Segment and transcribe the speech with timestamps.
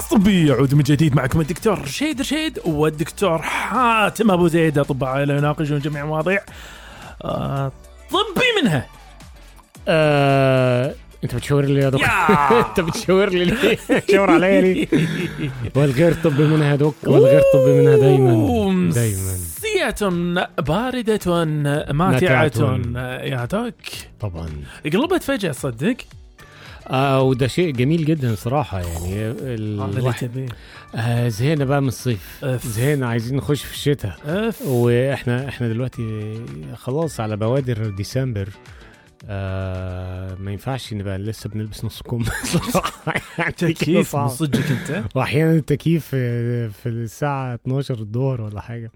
[0.00, 4.78] بودكاست طبي يعود من جديد معكم الدكتور رشيد رشيد والدكتور حاتم أبو زيد.
[4.78, 6.40] أطباء عائله يناقشون جميع المواضيع
[7.24, 7.72] آه
[8.10, 8.86] طبي منها.
[9.88, 10.94] آه،
[11.24, 12.06] أنت بتشاور لي يا يا.
[12.68, 14.88] أنت بتشاور لي ليه؟ تشاور عليا ليه؟
[15.74, 18.92] والغير طبي منها دك والغير طبي منها دايما.
[18.92, 19.36] دايما.
[19.60, 20.08] سيئة
[20.62, 21.44] باردة
[21.92, 22.44] ماتعة.
[23.22, 23.74] يا دوك.
[24.20, 24.48] طبعا.
[24.84, 25.96] قلبت فجأة صدق؟
[26.90, 29.30] آه وده شيء جميل جدا صراحة يعني.
[29.30, 30.50] اللي الواحد
[30.94, 32.44] آه زهقنا بقى من الصيف.
[32.64, 34.16] زهقنا عايزين نخش في الشتاء.
[34.24, 34.62] أف.
[34.66, 36.34] وإحنا إحنا دلوقتي
[36.74, 38.48] خلاص على بوادر ديسمبر.
[39.28, 42.24] آه ما ينفعش نبقى لسه بنلبس نص كم.
[43.38, 48.90] يعني تكييف صدقك أنت؟ واحيانا التكييف في الساعة 12 الظهر ولا حاجة.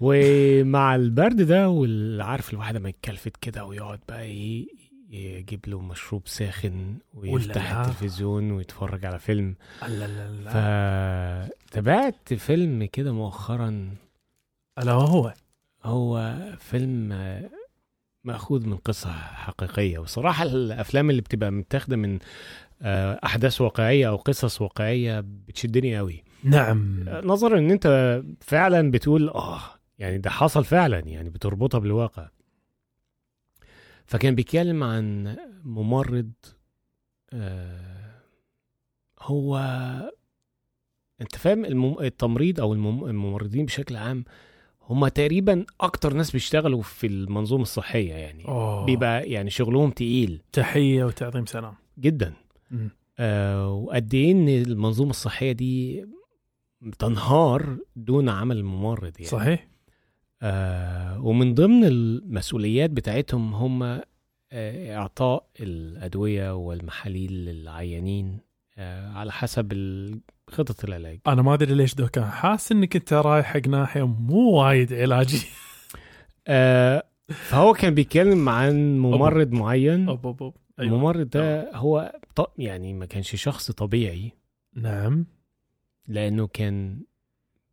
[0.00, 4.66] ومع البرد ده والعارف الواحد لما يتكلفت كده ويقعد بقى إيه
[5.10, 7.82] يجيب له مشروب ساخن ويفتح ولا.
[7.82, 9.54] التلفزيون ويتفرج على فيلم.
[9.82, 11.48] لا لا لا.
[11.70, 13.90] فتابعت فيلم كده مؤخرا.
[14.78, 15.34] ألا وهو؟
[15.84, 17.50] هو فيلم آه،
[18.24, 19.98] مأخوذ من قصة حقيقية.
[19.98, 22.18] وصراحة الأفلام اللي بتبقى متاخدة من
[22.82, 27.04] آه، أحداث واقعية أو قصص واقعية بتشدني قوي نعم.
[27.08, 29.60] نظرا إن أنت فعلا بتقول آه
[29.98, 32.28] يعني ده حصل فعلا يعني بتربطها بالواقع.
[34.06, 36.30] فكان بيتكلم عن ممرض
[37.32, 38.10] آه
[39.22, 39.56] هو
[41.20, 41.96] أنت فاهم المم...
[42.00, 43.04] التمريض أو المم...
[43.04, 44.24] الممرضين بشكل عام
[44.90, 48.48] هم تقريبا أكتر ناس بيشتغلوا في المنظومة الصحية يعني.
[48.48, 48.84] أوه.
[48.84, 50.42] بيبقى يعني شغلهم تقيل.
[50.52, 51.74] تحية وتعظيم سلام.
[51.98, 52.32] جدا.
[53.18, 56.06] آه وقد إيه إن المنظومة الصحية دي
[56.98, 59.30] تنهار دون عمل الممرض يعني.
[59.30, 59.68] صحيح.
[60.42, 63.82] آه ومن ضمن المسؤوليات بتاعتهم هم
[64.52, 68.38] آه إعطاء الأدوية والمحاليل للعيانين
[68.78, 69.72] آه على حسب
[70.50, 71.18] خطط العلاج.
[71.26, 72.24] أنا ما أدري ليش دوكا.
[72.24, 75.38] حاسس إنك أنت رايح حق ناحية مو وايد علاجي.
[76.48, 80.08] آه فهو كان بيتكلم عن ممرض معين.
[80.08, 80.54] أوب أوب أوب.
[80.80, 80.92] أيوة.
[80.92, 84.32] الممرض ده هو ط- يعني ما كانش شخص طبيعي.
[84.74, 85.26] نعم.
[86.08, 87.02] لأنه كان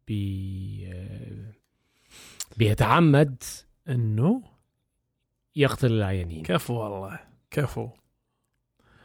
[0.07, 0.87] بي
[2.57, 3.43] بيتعمد
[3.89, 4.41] إنه
[5.55, 6.43] يقتل العيانين.
[6.43, 7.19] كفو والله
[7.51, 7.89] كفو.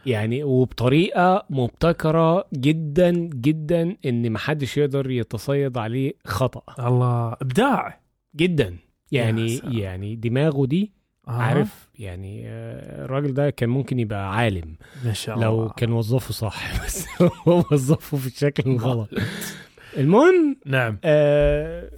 [0.06, 6.86] يعني وبطريقة مبتكرة جدا جدا إن محدش يقدر يتصيد عليه خطأ.
[6.86, 8.00] الله إبداع.
[8.36, 8.76] جدا.
[9.12, 9.56] يعني.
[9.64, 10.92] يعني دماغه دي
[11.28, 11.30] آه.
[11.30, 14.76] عارف يعني الراجل ده كان ممكن يبقى عالم.
[15.04, 15.46] ما شاء الله.
[15.46, 19.08] لو كان وظفه صح بس هو وظفه في الشكل الغلط
[19.96, 20.98] المهم نعم.
[21.04, 21.90] آه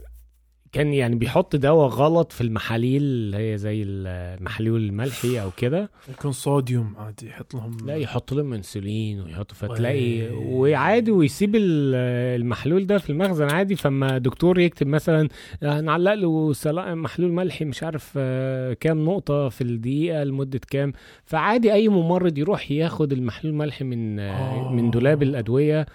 [0.73, 6.33] كان يعني بيحط دواء غلط في المحاليل اللي هي زي المحلول الملحي أو كده يكون
[6.33, 10.29] صوديوم عادي يحط لهم لا يحط لهم إنسولين ويحط فتلاقي.
[10.33, 11.95] وعادي ويسيب ال-
[12.41, 15.29] المحلول ده في المخزن عادي فما دكتور يكتب مثلا
[15.63, 20.93] هنعلق له سلا- محلول ملحي مش عارف آه، كام نقطة في الدقيقة لمدة كام
[21.25, 24.33] فعادي أي ممرض يروح ياخد المحلول الملحي من آه،
[24.69, 24.73] آه.
[24.73, 25.87] من دولاب الأدوية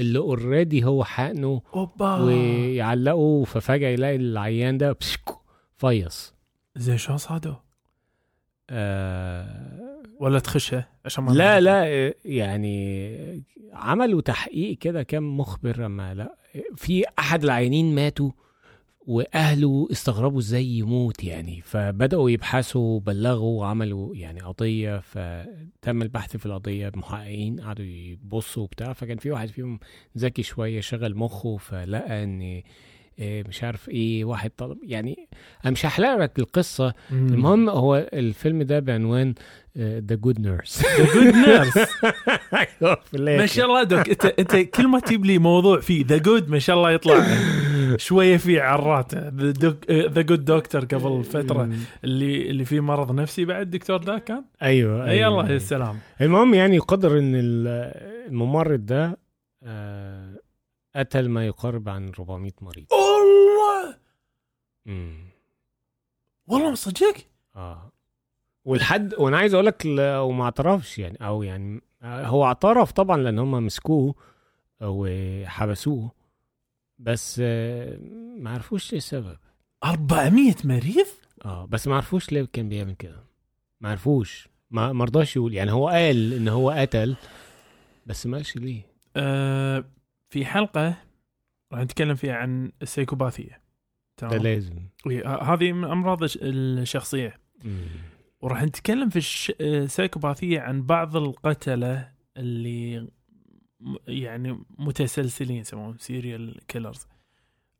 [0.00, 2.16] اللي اوريدي هو حقنه أوبا.
[2.16, 5.34] ويعلقه ففجأة يلاقي العيان ده بشكو
[5.76, 6.34] فيص.
[6.76, 7.54] زين شلون صادوا؟
[8.70, 9.70] آه.
[10.20, 11.84] ولا تخشه عشان ما لا لا
[12.24, 16.36] يعني عملوا تحقيق كده كام مخبر أما لا
[16.76, 18.30] في أحد العيانين ماتوا
[19.10, 21.62] وأهله استغربوا إزاي يموت يعني.
[21.64, 28.92] فبدأوا يبحثوا بلغوا وعملوا يعني قضية فتم البحث في القضية بمحققين قعدوا يبصوا وبتاع.
[28.92, 29.80] فكان في واحد فيهم
[30.18, 32.62] ذكي شوية شغل مخه فلقى إن
[33.18, 35.28] إيه مش عارف إيه واحد طلب يعني.
[35.64, 36.94] أنا مش هحرق لك القصة.
[37.12, 39.34] المهم هو الفيلم ده بعنوان
[39.78, 40.82] The Good Nurse
[41.14, 41.78] Good Nurse
[42.54, 43.46] أيوه ما.
[43.46, 44.08] شاء الله doc.
[44.08, 47.26] أنت أنت كل ما تجيب لي موضوع فيه The Good ما شاء الله يطلع.
[47.96, 49.14] شوية فيه عرات.
[49.14, 51.70] The Good Doctor قبل فترة.
[52.04, 55.28] اللي اللي فيه مرض نفسي بعد الدكتور ذا كان؟ أيوه إي أيوه.
[55.40, 57.68] الله السلام المهم يعني يقدر إن ال-
[58.28, 59.18] الممرض ده
[59.62, 60.36] آه،
[60.96, 62.86] قتل ما يقارب عن 400 مريض.
[62.92, 63.96] والله
[64.86, 65.24] مم.
[66.46, 67.26] والله مصدقك؟
[67.56, 67.92] آه.
[68.64, 73.16] والحد وأنا عايز أقول لك لو ما اعترفش يعني أو يعني آه، هو اعترف طبعا
[73.16, 74.14] لأن هم مسكوه
[74.80, 76.10] وحبسوه.
[77.00, 77.98] بس آه،
[78.38, 79.36] ما عرفوش السبب.
[79.84, 81.06] 400 مريض؟
[81.44, 83.24] آه بس ما عرفوش ليه كان بيعمل كده.
[83.80, 84.48] ما عرفوش.
[84.70, 85.54] ما ما رضاش يقول.
[85.54, 87.16] يعني هو قال إن هو قتل
[88.06, 88.82] بس ما قالش ليه.
[89.16, 89.84] آه
[90.30, 90.94] في حلقة
[91.72, 93.50] راح نتكلم فيها عن السيكوباثية.
[94.22, 94.74] ده تمام لازم.
[95.06, 97.38] وهي- هذه من أمراض الش- الشخصية.
[97.64, 97.78] مم.
[98.40, 103.08] وراح نتكلم في الش- السيكوباثيه عن بعض القتلة اللي
[104.08, 107.06] يعني متسلسلين يسمون سيريال كيلرز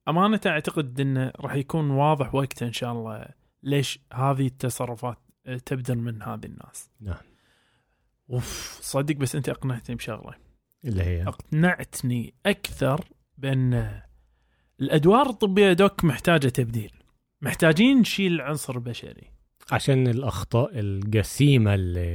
[0.09, 3.27] أمانة أعتقد انه راح يكون واضح وقته إن شاء الله
[3.63, 5.19] ليش هذه التصرفات
[5.67, 6.91] تبدر من هذه الناس.
[7.01, 7.17] نعم.
[8.31, 10.35] أوف صدق بس أنت أقنعتني بشغلة.
[10.85, 11.23] اللي هي.
[11.23, 13.05] أقنعتني أكثر
[13.39, 14.01] بأن
[14.81, 16.93] الأدوار الطبية دوك محتاجة تبديل.
[17.43, 19.40] محتاجين نشيل العنصر البشري
[19.73, 22.15] عشان الأخطاء الجسيمة اللي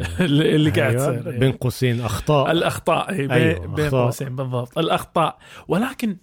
[0.56, 2.52] اللي قاعد أيوة، تصير بين قوسين أخطاء.
[2.52, 3.90] الأخطاء إي، بين أيوة، بين.
[3.90, 4.78] قوسين بالضبط.
[4.78, 5.38] الأخطاء.
[5.68, 6.18] ولكن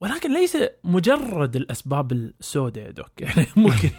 [0.00, 3.20] ولكن ليس مجرد الأسباب السوداء يا دوك.
[3.22, 3.90] يعني ممكن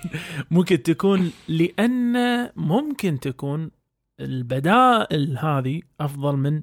[0.51, 2.15] ممكن تكون لأن
[2.55, 3.71] ممكن تكون
[4.19, 6.57] البدائل هذه أفضل من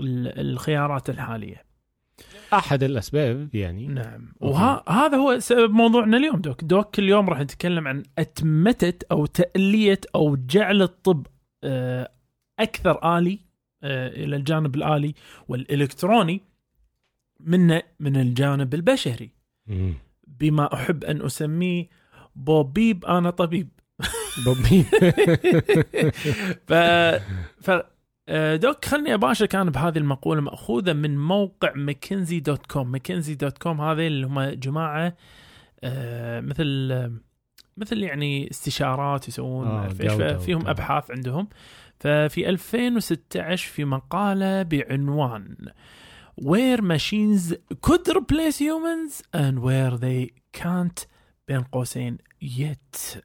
[0.00, 1.64] ال- الخيارات الحالية.
[2.52, 3.86] أحد الأسباب يعني.
[3.86, 4.32] نعم.
[4.40, 6.64] وهذا هو سبب موضوعنا اليوم دوك.
[6.64, 11.26] دوك اليوم راح نتكلم عن أتمتة أو تألية أو جعل الطب
[11.64, 12.10] آه،
[12.58, 13.38] أكثر آلي
[13.82, 15.14] آه، إلى الجانب الآلي
[15.48, 16.40] والإلكتروني
[17.40, 19.30] من من الجانب البشري.
[20.26, 21.88] بما أحب أن أسميه
[22.36, 23.68] بوبيب أنا طبيب.
[24.44, 24.82] بوبي
[26.68, 26.72] ف
[27.60, 27.70] ف
[28.54, 32.90] doc خلني أباشر كان بهذه المقولة مأخوذة من موقع ماكنزي dot com.
[32.92, 35.16] ماكنزي dot com هذه اللي هم جماعة
[35.84, 37.12] آه، مثل آه،
[37.76, 39.88] مثل يعني استشارات يسوون آه،
[40.38, 40.68] فيهم.
[40.68, 41.48] أبحاث عندهم.
[42.00, 45.56] ففي 2016 في مقالة بعنوان
[46.40, 47.54] where machines
[47.86, 50.30] could replace humans and where they
[50.60, 51.06] can't
[51.48, 53.18] بين قوسين yet.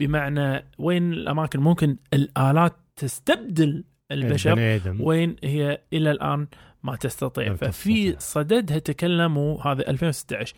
[0.00, 6.46] بمعنى وين الأماكن ممكن الآلات تستبدل البشر وين هي إلى الآن
[6.82, 7.54] ما تستطيع.
[7.54, 8.16] ففي.
[8.18, 10.54] صددها تكلموا هذا 2016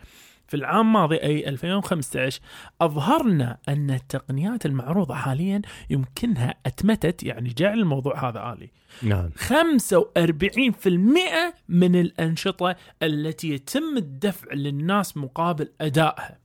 [0.48, 2.40] في العام الماضي أي 2015
[2.80, 8.70] أظهرنا أن التقنيات المعروضة حاليا يمكنها أتمتت يعني جعل الموضوع هذا آلي.
[9.02, 9.30] نعم.
[9.30, 16.38] 45% من الأنشطة التي يتم الدفع للناس مقابل أدائها.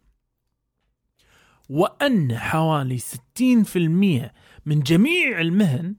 [1.70, 4.32] وأن حوالي 60%
[4.66, 5.96] من جميع المهن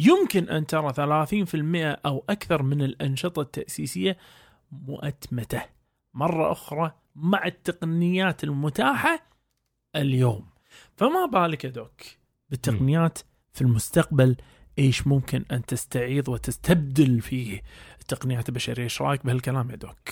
[0.00, 4.16] يمكن أن ترى 30% أو أكثر من الأنشطة التأسيسية
[4.72, 5.62] مؤتمتة.
[6.14, 9.22] مرة أخرى مع التقنيات المتاحة
[9.96, 10.46] اليوم.
[10.96, 12.00] فما بالك يا دوك
[12.50, 13.18] بالتقنيات
[13.52, 14.36] في المستقبل؟
[14.78, 17.62] إيش ممكن أن تستعيض وتستبدل فيه
[18.00, 20.08] التقنيات البشرية؟ إيش رأيك بهالكلام يا دوك؟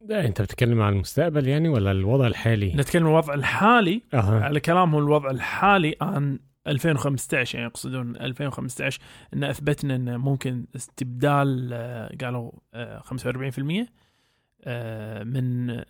[0.00, 4.44] ده أنت بتتكلم عن المستقبل يعني ولا الوضع الحالي؟ نتكلم عن الوضع الحالي؟ أها.
[4.44, 9.00] على كلامهم الوضع الحالي عن 2015 يعني يقصدون 2015
[9.34, 13.86] إن أثبتنا إن ممكن استبدال آه، قالوا آه، 45%
[14.64, 15.86] آه، من ال-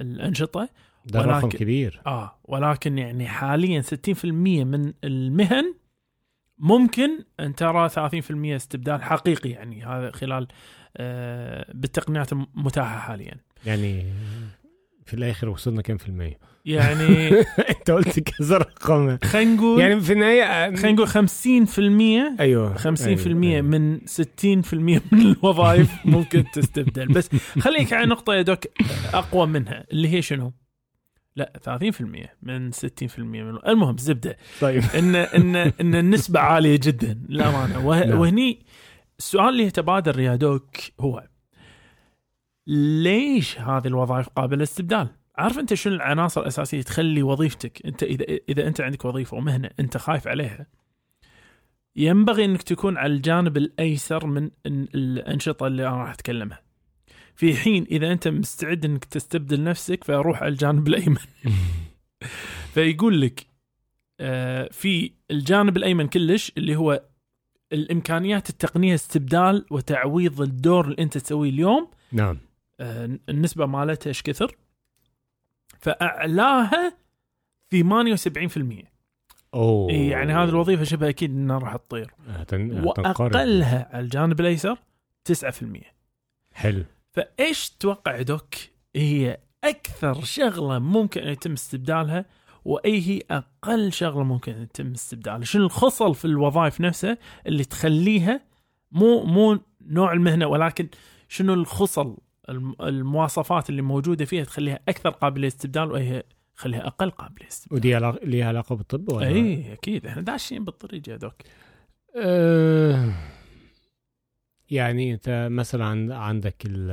[0.00, 0.68] الأنشطة.
[1.06, 2.00] ده رقم ولكن- كبير.
[2.06, 5.74] آه ولكن يعني حاليا 60% من المهن
[6.58, 10.48] ممكن أن ترى 30% استبدال حقيقي يعني هذا خلال
[10.96, 13.34] آه بالتقنيات المتاحة حاليا.
[13.66, 14.04] يعني
[15.06, 17.28] في الآخر وصلنا كام في المية؟ يعني
[17.70, 23.60] انت قلت كذا رقم خلينا نقول يعني في النهاية خلينا نقول 50% أيوه 50% أيوة.
[23.60, 28.58] من 60% من الوظائف ممكن تستبدل بس خليك على نقطة يا دوك
[29.14, 30.52] أقوى منها اللي هي شنو؟
[31.36, 32.02] لا 30%
[32.42, 32.78] من 60%
[33.18, 38.18] من المهم زبدة طيب ان ان إن النسبة عالية جدا للأمانة وه- نعم.
[38.20, 38.66] وهني
[39.18, 41.24] السؤال اللي يتبادر يا دوك هو
[42.66, 45.08] ليش هذه الوظائف قابلة للاستبدال؟
[45.42, 49.96] عارف أنت شنو العناصر الأساسية تخلي وظيفتك أنت إذا إذا أنت عندك وظيفة ومهنة أنت
[49.96, 50.66] خايف عليها
[51.96, 56.62] ينبغي إنك تكون على الجانب الأيسر من ال- الأنشطة اللي أنا راح أتكلمها.
[57.34, 61.16] في حين إذا أنت مستعد إنك تستبدل نفسك فروح على الجانب الأيمن.
[62.74, 63.46] فيقول لك
[64.20, 67.02] آه، في الجانب الأيمن كلش اللي هو
[67.72, 72.38] الإمكانيات التقنية استبدال وتعويض الدور اللي أنت تسويه اليوم نعم
[72.80, 74.56] آه، النسبة مالتها إيش كثر؟
[75.82, 76.92] فأعلاها
[77.74, 78.86] 78%
[79.54, 79.92] أوه.
[79.92, 82.14] يعني هذه الوظيفة شبه أكيد إنها راح تطير.
[82.28, 82.84] هتن...
[82.84, 84.76] وأقلها على الجانب الأيسر
[85.32, 85.34] 9%
[86.52, 86.84] حلو.
[87.10, 88.54] فإيش تتوقع دوك؟
[88.96, 92.24] هي أكثر شغلة ممكن ان يتم استبدالها
[92.64, 95.44] وإي هي أقل شغلة ممكن يتم استبدالها.
[95.44, 98.40] شنو الخصل في الوظائف نفسها اللي تخليها
[98.92, 100.88] مو مو نوع المهنة ولكن
[101.28, 102.16] شنو الخصل
[102.48, 106.22] المواصفات اللي موجودة فيها تخليها أكثر قابله للاستبدال واي
[106.56, 107.76] تخليها أقل قابله للاستبدال.
[107.76, 110.06] ودي علاقة ليها علاقة بالطب ولا؟ اي أكيد.
[110.06, 111.34] إحنا داشين بالطريق يا دوك.
[112.16, 113.12] أه
[114.70, 116.90] يعني أنت مثلا عن- عندك ال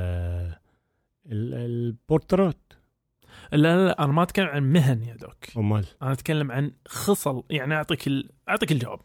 [1.26, 2.72] ال- البورترات
[3.52, 5.56] لا لا, لا أنا ما أتكلم عن مهن يا دوك.
[5.56, 8.30] أمال؟ أنا أتكلم عن خصل يعني أعطيك ال...
[8.48, 9.00] أعطيك الجواب.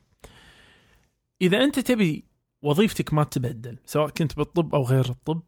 [1.42, 2.26] إذا أنت تبي
[2.62, 5.42] وظيفتك ما تتبدل سواء كنت بالطب أو غير الطب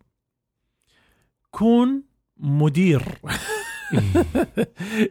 [1.58, 2.04] كون
[2.38, 3.02] مدير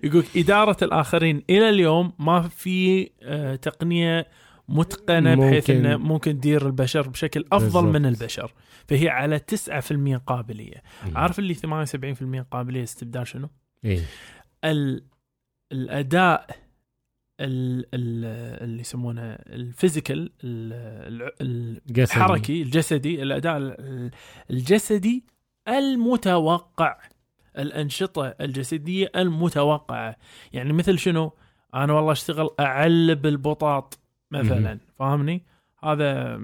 [0.04, 4.26] يقول إدارة الآخرين إلى اليوم ما في آه، تقنية
[4.68, 5.86] متقنة بحيث ممكن.
[5.86, 7.84] إنه ممكن تدير البشر بشكل أفضل بالضبط.
[7.84, 8.52] من البشر
[8.88, 10.82] فهي على 9% قابلية
[11.14, 13.48] عارف اللي 78% قابلية استبدال شنو؟
[13.84, 14.00] إيه
[14.64, 15.04] ال...
[15.72, 16.46] الأداء
[17.40, 17.78] ال...
[17.94, 18.24] ال...
[18.64, 21.32] اللي يسمونه الفيزيكال ال...
[21.40, 21.80] ال...
[21.86, 22.02] جسدي.
[22.02, 24.10] الحركي الجسدي الأداء ال-
[24.50, 25.24] الجسدي
[25.68, 26.96] المتوقع
[27.58, 30.16] الأنشطة الجسدية المتوقعة.
[30.52, 31.32] يعني مثل شنو؟
[31.74, 33.98] أنا والله أشتغل اعلب البطاط
[34.30, 34.78] مثلا.
[34.98, 35.42] فاهمني؟
[35.84, 36.40] هذا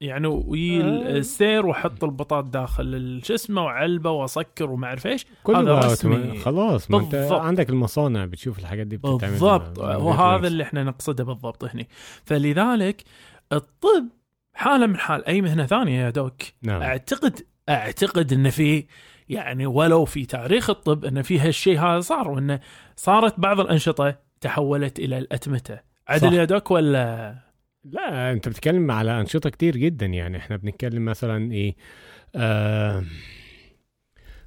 [0.00, 1.16] يعني ويجي آه.
[1.16, 5.26] السير واحط البطاط داخل ال- شو اسمه؟ وعلبة وأسكر وما أعرف إيش.
[5.48, 6.38] هذا رسمي.
[6.38, 7.14] خلاص ما أنت.
[7.32, 9.18] عندك المصانع بتشوف الحاجات دي بتتعمل.
[9.20, 9.78] بالضبط.
[9.78, 11.84] وهذا اللي إحنا نقصده بالضبط هنا
[12.24, 13.04] فلذلك
[13.52, 14.08] الطب
[14.54, 16.42] حالة من حال أي مهنة ثانية يا دوك.
[16.62, 16.82] نعم.
[16.82, 18.86] أعتقد أعتقد إن في
[19.28, 22.60] يعني ولو في تاريخ الطب إن في هالشيء هذا صار وانه
[22.96, 26.34] صارت بعض الأنشطة تحولت إلى الأتمتة عدل.
[26.34, 27.34] يا دوك ولا
[27.84, 31.76] لا أنت بتتكلم على أنشطة كتير جدا يعني إحنا بنتكلم مثلا إيه
[32.36, 33.04] آه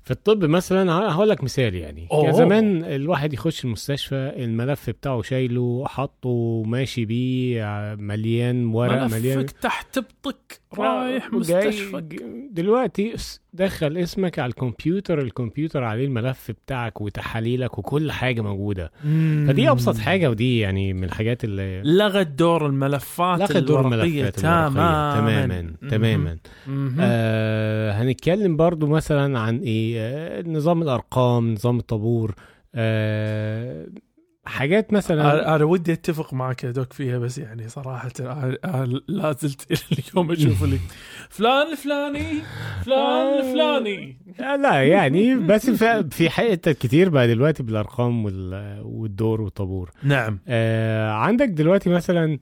[0.03, 2.23] في الطب مثلا هقول لك مثال يعني أوه.
[2.23, 9.51] كان زمان الواحد يخش المستشفى الملف بتاعه شايله حاطه ماشي بيه مليان ورق مليان ملفك
[9.51, 12.01] تحت بطك رايح مستشفى
[12.51, 13.13] دلوقتي
[13.53, 18.91] دخل اسمك على الكمبيوتر الكمبيوتر عليه الملف بتاعك وتحاليلك وكل حاجة موجودة.
[19.47, 24.29] فدي أبسط حاجة ودي يعني من الحاجات اللي لغت دور الملفات لغت دور الملفات الورقية.
[24.29, 25.15] تماما.
[25.19, 26.37] تماما تماما.
[26.99, 32.35] آه هنتكلم برضو مثلا عن إيه؟ آه نظام الأرقام نظام الطابور.
[32.75, 33.87] آه
[34.45, 38.09] حاجات مثلا أنا ودي أتفق معك يا دوك فيها بس يعني صراحة
[39.07, 40.79] لا زلت إلى اليوم أشوف لك
[41.29, 42.41] فلان الفلاني
[42.85, 44.17] فلان الفلاني.
[44.39, 49.91] آه لا يعني بس في, حقيقة كتير بقى دلوقتي بالأرقام وال- والدور والطابور.
[50.03, 50.39] نعم.
[50.47, 52.39] آه عندك دلوقتي مثلا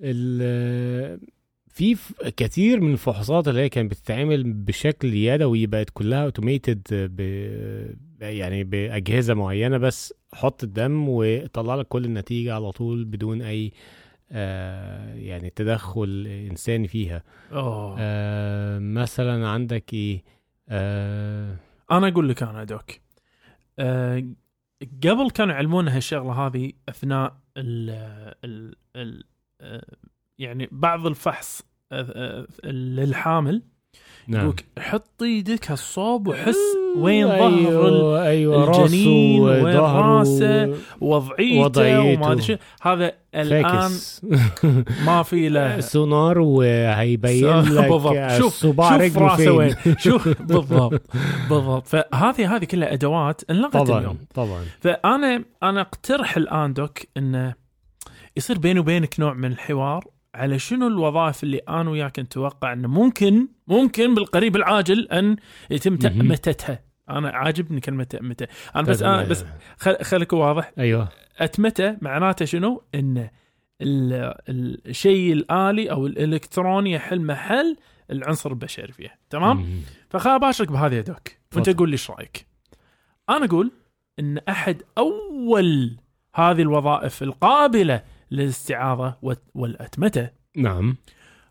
[0.00, 1.20] ال-
[1.68, 1.96] في
[2.36, 6.86] كتير من الفحوصات اللي هي كانت بتتعمل بشكل يدوي بقت كلها اوتوميتد
[8.20, 13.72] يعني بأجهزة معينة بس حط الدم وطلع لك كل النتيجة على طول بدون أي
[14.32, 17.22] آه يعني تدخل إنساني فيها.
[17.52, 20.22] اوه آه مثلا عندك إيه؟
[20.68, 21.56] آه
[21.90, 22.90] أنا أقول لك أنا دوك.
[23.78, 24.24] أه
[25.04, 27.90] قبل كانوا يعلمونا هالشغلة هذه أثناء ال
[28.44, 29.24] ال ال
[29.60, 29.96] آه،
[30.38, 31.62] يعني بعض الفحص
[31.92, 33.62] آه، آه، للحامل
[34.28, 34.40] نعم.
[34.40, 36.56] يقولك حط إيدك هالصوب وحس
[36.96, 42.22] وين ظهر أيوه أيوه الجنين، وين راسه، وضعيته وضعيته.
[42.22, 43.90] وما أدري هذا الآن
[45.06, 48.80] ما في له سونار وهيبين لك بالضبط شوف شوف
[49.18, 49.74] راسه وين.
[50.04, 51.02] شوف بالضبط
[51.50, 51.86] بالضبط.
[51.86, 54.18] فهذه هذه كلها أدوات انلغت طبعا اليوم.
[54.34, 54.64] طبعا.
[54.80, 57.54] فانا أنا أقترح الآن دوك إنه
[58.36, 60.04] يصير بيني وبينك نوع من الحوار.
[60.34, 65.36] على شنو الوظائف اللي أنا وياك نتوقع إنه ممكن ممكن بالقريب العاجل أن
[65.70, 65.96] يتم.
[65.96, 66.82] تأمتتها.
[67.10, 68.46] أنا عاجبني كلمة تأمته.
[68.76, 69.44] أنا بس أنا بس
[69.78, 70.72] خل خليك واضح.
[70.78, 71.08] أيوه.
[71.38, 73.28] أتمته معناته شنو؟ إن
[73.82, 74.34] ال-
[74.86, 77.76] الشيء الآلي أو الإلكتروني يحل محل
[78.10, 81.28] العنصر البشري فيه تمام؟ فخل أباشرك بهذه يا دوك.
[81.56, 81.70] وانت.
[81.70, 82.46] قول لي إيش رأيك؟
[83.30, 83.70] أنا أقول
[84.18, 85.96] إن أحد أول
[86.34, 90.30] هذه الوظائف القابلة للاستعاضة وال- والأتمتة.
[90.56, 90.96] نعم.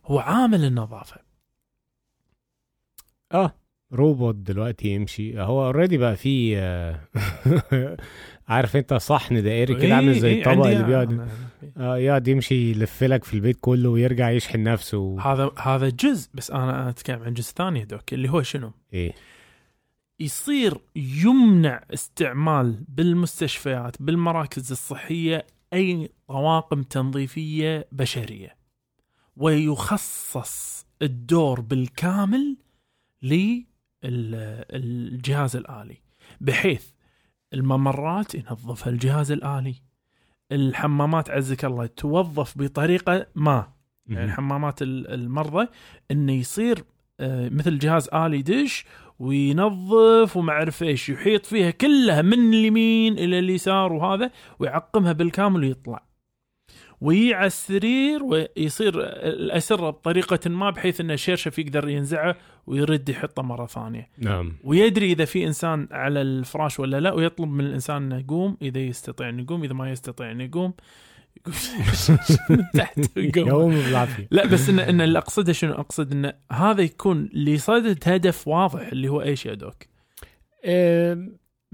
[0.05, 1.21] هو عامل النظافة.
[3.31, 3.55] آه
[3.93, 5.39] روبوت دلوقتي يمشي.
[5.41, 6.99] هو already بقى فيه آه،
[8.47, 11.29] عارف أنت صحن دائري كده عامل زي إيه، الطبق اللي بيقعد
[11.77, 16.51] آه يقعد يمشي يلف لك في البيت كله ويرجع يشحن نفسه هذا هذا جزء بس
[16.51, 19.13] أنا أتكلم عن جزء ثاني doc اللي هو شنو؟ إيه.
[20.19, 28.55] يصير يمنع استعمال بالمستشفيات بالمراكز الصحية أي طواقم تنظيفية بشرية
[29.37, 32.57] ويخصص الدور بالكامل
[34.03, 35.97] للجهاز الآلي
[36.41, 36.85] بحيث
[37.53, 39.75] الممرات ينظفها الجهاز الآلي
[40.51, 43.71] الحمامات عزك الله توظف بطريقة ما
[44.07, 44.31] يعني.
[44.31, 45.67] حمامات ال- المرضى
[46.11, 46.83] إنه يصير
[47.19, 48.85] آه، مثل جهاز آلي دش
[49.19, 56.09] وينظف وما أعرف إيش يحيط فيها كلها من اليمين إلى اليسار وهذا ويعقمها بالكامل ويطلع.
[57.01, 62.35] ويجي على السرير ويصير الأسرة بطريقة ما بحيث إن الشرشف يقدر ينزعه
[62.67, 64.09] ويرد يحطه مرة ثانية.
[64.17, 64.53] نعم.
[64.63, 69.29] ويدري إذا في إنسان على الفراش ولا لا ويطلب من الإنسان إنه يقوم إذا يستطيع
[69.29, 70.73] انه يقوم إذا ما يستطيع انه يقوم.
[72.49, 73.47] من تحت يقوم.
[73.47, 78.47] يوم بالعافية لا بس ان إن اللي أقصده شنو أقصد إن هذا يكون لصدد هدف
[78.47, 79.75] واضح اللي هو إيش يا دوك؟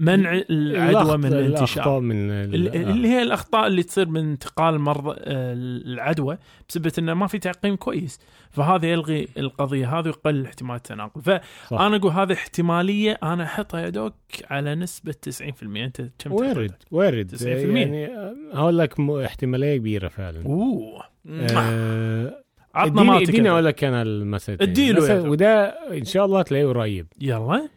[0.00, 2.00] آه، منع العدوى من الانتشار.
[2.00, 5.52] من ال- اللي هي الأخطاء اللي تصير من انتقال مرضى آه،
[5.86, 6.38] العدوى
[6.68, 8.20] بسبب إنه ما في تعقيم كويس.
[8.50, 11.22] فهذا يلغي القضية هذه ويقلل احتمال التناقل.
[11.22, 14.14] فانا أقول هذه احتمالية أنا احطها يا دوك
[14.50, 17.44] على نسبة 90% أنت كم وارد وارد 90%.
[17.46, 20.46] يعني آه، هقول لك احتمالية كبيرة فعلا.
[20.46, 21.02] أوه.
[21.30, 22.42] آه،
[22.74, 23.64] عطنا اديني أقول.
[23.64, 25.22] لك أنا المسألة اديله.
[25.30, 25.64] وده
[25.98, 27.06] إن شاء الله تلاقيه قريب.
[27.20, 27.68] يلا.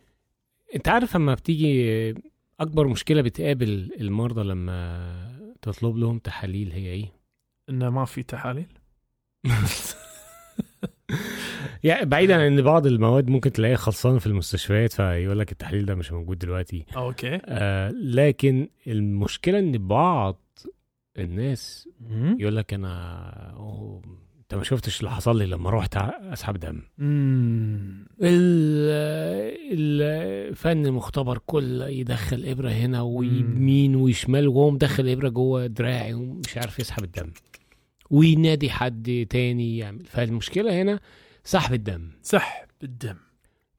[0.76, 2.16] انت عارف لما بتيجي
[2.60, 7.12] اكبر مشكلة بتقابل المرضى لما تطلب لهم تحاليل هي إيه؟
[7.70, 8.68] انه ما في تحاليل؟
[11.84, 15.96] يعني بعيدا عن إن بعض المواد ممكن تلاقيها خلصانة في المستشفيات فيقول لك التحليل ده
[15.96, 16.86] مش موجود دلوقتي.
[16.96, 17.40] أوكي.
[17.46, 20.42] آه لكن المشكلة إن بعض
[21.18, 21.90] الناس
[22.40, 23.54] يقول لك أنا
[24.50, 26.82] انت ما شفتش اللي حصل لي لما رحت اسحب دم.
[27.00, 28.90] امم ال-
[29.74, 33.02] الفني مختبر كل يدخل إبرة هنا.
[33.02, 37.32] ويمين وشمال وهو مدخل إبرة جوه دراعي ومش عارف يسحب الدم.
[38.10, 40.06] وينادي حد تاني يعمل.
[40.06, 41.00] فالمشكلة هنا
[41.44, 42.10] سحب الدم.
[42.22, 43.16] سحب الدم.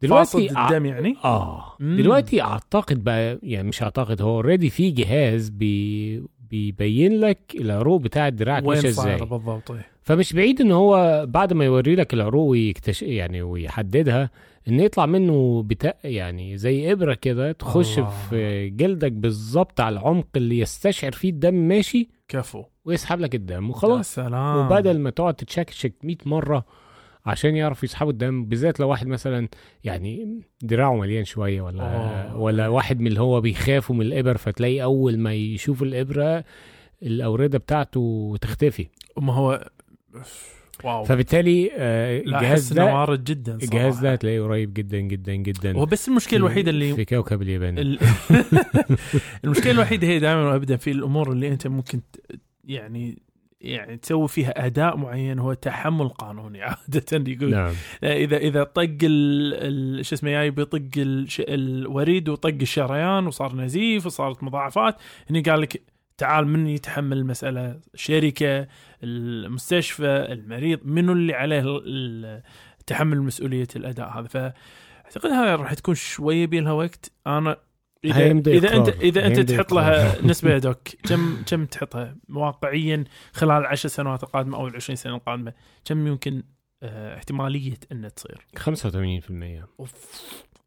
[0.02, 1.76] دلوقتي الدم يعني؟ آه.
[1.80, 1.96] مم.
[1.96, 8.28] دلوقتي أعتقد بقى يعني مش أعتقد هو already في جهاز بي بيبين لك العروق بتاع
[8.28, 9.16] دراعك ماشيه إزاي.
[9.16, 9.72] بالضبط.
[10.02, 14.30] فمش بعيد إن هو بعد ما يوري لك العروق ويكتش يعني ويحددها
[14.68, 18.10] إن يطلع منه بتا يعني زي إبرة كده تخش الله.
[18.30, 24.14] في جلدك بالظبط على العمق اللي يستشعر فيه الدم ماشي كفو ويسحب لك الدم وخلاص
[24.14, 26.64] سلام وبدل ما تقعد تتشكشك 100 مرة
[27.26, 29.48] عشان يعرف يسحبوا الدم بالذات لو واحد مثلا
[29.84, 32.36] يعني دراعه مليان شوية ولا أوه.
[32.36, 36.44] ولا واحد من اللي هو بيخافوا من الإبر فتلاقي أول ما يشوف الإبرة
[37.02, 38.86] الأوردة بتاعته تختفي
[39.18, 39.70] ما هو
[40.84, 43.64] واو فبالتالي آه، الجهاز ده وارد جدا صراحة.
[43.64, 47.78] الجهاز ده هتلاقيه قريب جدا جدا جدا هو بس المشكلة الوحيدة اللي في كوكب اليابان
[47.78, 47.98] ال...
[49.44, 52.00] المشكلة الوحيدة هي دائما وابدا في الأمور اللي أنت ممكن
[52.64, 53.22] يعني
[53.60, 58.98] يعني تسوي فيها أداء معين هو تحمل قانوني عادة يقول نعم اذا إذا طق.
[60.02, 61.42] شو اسمه جاي بيطق الش...
[61.48, 64.96] الوريد وطق الشريان وصار نزيف وصارت مضاعفات
[65.30, 65.82] هني قال لك
[66.20, 67.80] تعال من يتحمل المسألة.
[67.94, 68.66] شركه
[69.02, 72.42] المستشفى المريض منو اللي عليه ال- ال-
[72.86, 74.26] تحمل مسؤولية الأداء هذا.
[74.28, 77.12] فأعتقد هذا راح تكون شوية بيلها وقت.
[77.26, 77.56] أنا
[78.04, 78.88] اذا إذا انت.
[78.88, 79.72] إذا أنت تحط.
[79.74, 85.14] لها نسبة يا دوك كم كم تحطها؟ واقعيا خلال العشر سنوات القادمة أو العشرين سنة
[85.16, 85.52] القادمة
[85.84, 86.42] كم يمكن
[86.82, 89.92] آه، احتمالية إنها تصير؟ 85% أوف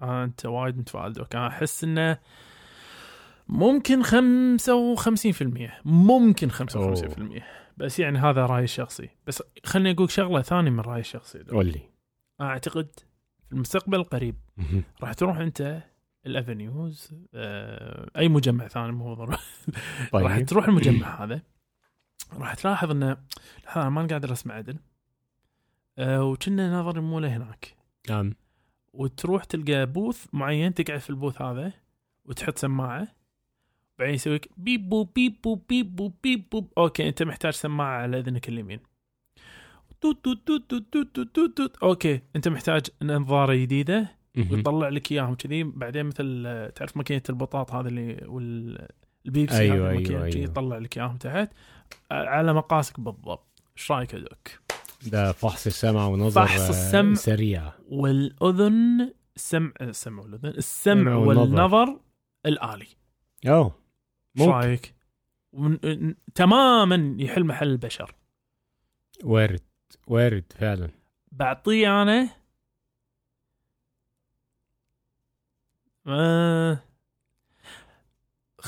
[0.02, 1.36] أنت وايد متفائل دوك.
[1.36, 2.18] أنا أحس إنه
[3.47, 4.08] ممكن 55%
[5.86, 7.43] ممكن 55%
[7.77, 11.43] بس يعني هذا رايي الشخصي بس خليني أقول شغلة ثانية من رايي الشخصي.
[11.43, 11.75] قول
[12.41, 12.88] أعتقد
[13.47, 14.36] في المستقبل القريب
[15.01, 15.84] راح تروح أنت
[16.25, 19.38] الافنيوز آه أي مجمع ثاني مو ضروري.
[20.13, 21.41] راح طيب تروح المجمع هذا.
[22.34, 23.17] راح تلاحظ إنه
[23.75, 24.77] أنا ما قاعد أسمع عدل.
[25.97, 27.75] آه وكنا نظري مو لهناك.
[28.10, 28.34] نعم.
[28.93, 31.73] وتروح تلقى booth معين تقعد في ال booth هذا
[32.25, 33.08] وتحط سماعة.
[33.99, 38.49] بعدين يسوي لك بيب بو بيب بو بيب بيب okay أنت محتاج سماعة على إذنك
[38.49, 38.79] اليمين
[40.01, 41.77] توت توت توت توت توت توت توت توت.
[41.78, 44.23] okay أنت محتاج نظارة جديدة.
[44.38, 50.23] ويطلع لك إياهم كذي بعدين مثل آه، تعرف ماكينة البطاط هذه اللي والبيبسي أيوة، أيوة،
[50.23, 50.27] أيوة.
[50.27, 51.51] يطلع لك إياهم تحت
[52.12, 54.49] آه، على مقاسك بالضبط إيش رأيك دوك؟
[55.08, 57.13] ده فحص السمع ونظر فحص آه، السمع.
[57.13, 61.41] سريع والأذن السمع السمع والأذن السمع السمع والنظر.
[61.41, 61.99] والنظر
[62.45, 62.88] الآلي
[63.47, 63.83] أوه
[64.36, 64.93] ممكن رأيك؟
[66.36, 68.15] تماما يحل محل البشر.
[69.24, 69.62] وارد
[70.08, 70.89] وارد فعلا.
[71.32, 72.30] بعطيه أنا.
[76.08, 76.80] آه
[78.62, 78.67] 85%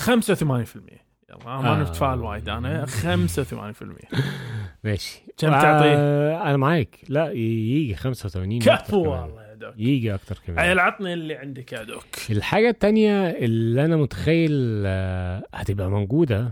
[1.30, 1.84] يلا ما آه.
[1.84, 2.86] نتفائل وايد أنا.
[2.86, 2.90] 85%
[4.84, 5.22] ماشي.
[5.38, 7.00] كم تعطيه؟ آه أنا معاك.
[7.10, 8.98] لا يجي 85 أكتر كفو.
[9.12, 9.45] والله.
[9.56, 10.80] doc يجي أكتر كمان.
[10.80, 16.52] عطني اللي عندك يا doc الحاجة التانية اللي أنا متخيل آه، هتبقى موجودة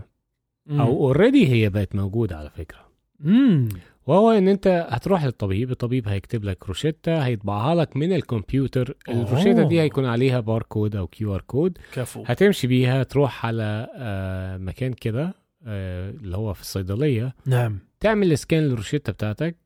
[0.70, 2.78] أو already هي بقت موجودة على فكرة.
[3.24, 3.68] امم
[4.06, 8.96] وهو إن أنت هتروح للطبيب الطبيب هيكتب لك روشتة هيطبعها لك من الكمبيوتر.
[9.08, 9.80] الروشتة دي.
[9.80, 12.22] هيكون عليها باركود أو QR code كفو.
[12.26, 15.34] هتمشي بيها تروح على آه، مكان كده
[15.66, 17.34] آه، اللي هو في الصيدلية.
[17.46, 17.78] نعم.
[18.00, 19.56] تعمل سكان للروشتة بتاعتك.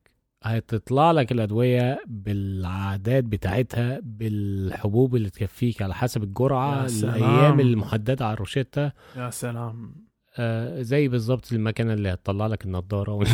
[0.43, 7.15] هتطلع لك الأدوية بالعادات بتاعتها بالحبوب اللي تكفيك على حسب الجرعة يا سلام.
[7.15, 8.93] الأيام المحددة على الروشتة.
[9.17, 9.95] يا سلام.
[10.37, 13.13] آه زي بالظبط المكنة اللي هتطلع لك النضارة.
[13.13, 13.25] و...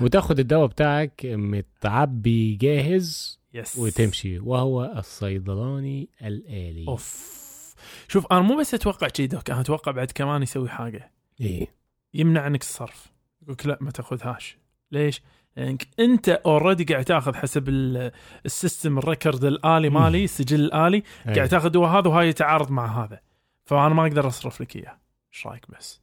[0.00, 6.84] وتاخد الدواء بتاعك متعبي جاهز يس وتمشي وهو الصيدلاني الآلي.
[6.88, 7.36] أوف.
[8.08, 11.12] شوف أنا مو بس أتوقع شي doc أنا أتوقع بعد كمان يسوي حاجة.
[11.40, 11.74] إيه.
[12.14, 13.06] يمنع عنك الصرف.
[13.42, 14.58] يقول لا ما تاخذهاش.
[14.92, 15.22] ليش؟
[15.56, 18.10] لأنك أنت already قاعد تأخذ حسب ال-
[18.46, 21.46] السيستم ال record الآلي مالي السجل الآلي قاعد أيه.
[21.46, 23.20] تاخذ هذا وهاي يتعارض مع هذا.
[23.64, 24.98] فأنا ما أقدر أصرف لك إياه.
[25.34, 26.00] إيش رأيك بس؟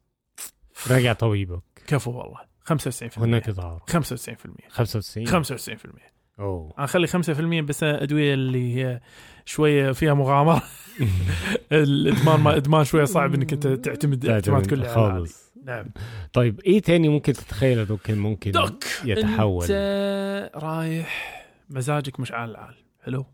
[0.92, 2.40] راجع طبيبك كفو والله.
[2.70, 6.74] 95% هناك تعارض 95% 95 95% أوه.
[6.78, 9.02] أنا أخلي 5% بس أدوية اللي هي
[9.46, 10.62] شوية فيها مغامرة.
[11.72, 14.96] الإدمان ما إدمان شوية صعب إنك انت تعتمد اعتماد كلي على.
[14.96, 15.53] خالص.
[15.64, 15.86] نعم.
[16.34, 22.50] طيب إيه تاني ممكن تتخيل دوك كان ممكن دوك يتحول؟ انت رايح مزاجك مش عال
[22.50, 23.26] العال حلو؟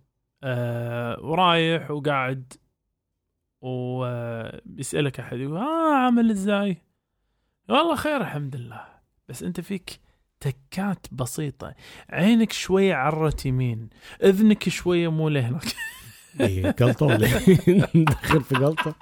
[0.44, 2.54] آه ورايح وقاعد
[3.62, 6.78] ويسألك أحد يقول آه عامل إزاي؟
[7.70, 8.82] والله خير الحمد لله.
[9.30, 10.00] بس أنت فيك
[10.40, 11.74] تكات بسيطة.
[12.10, 13.90] عينك شوية عرت يمين.
[14.24, 15.64] إذنك شوية مو لهناك
[16.40, 17.28] إيه، جلطه ولا
[17.96, 18.96] دخل في جلطه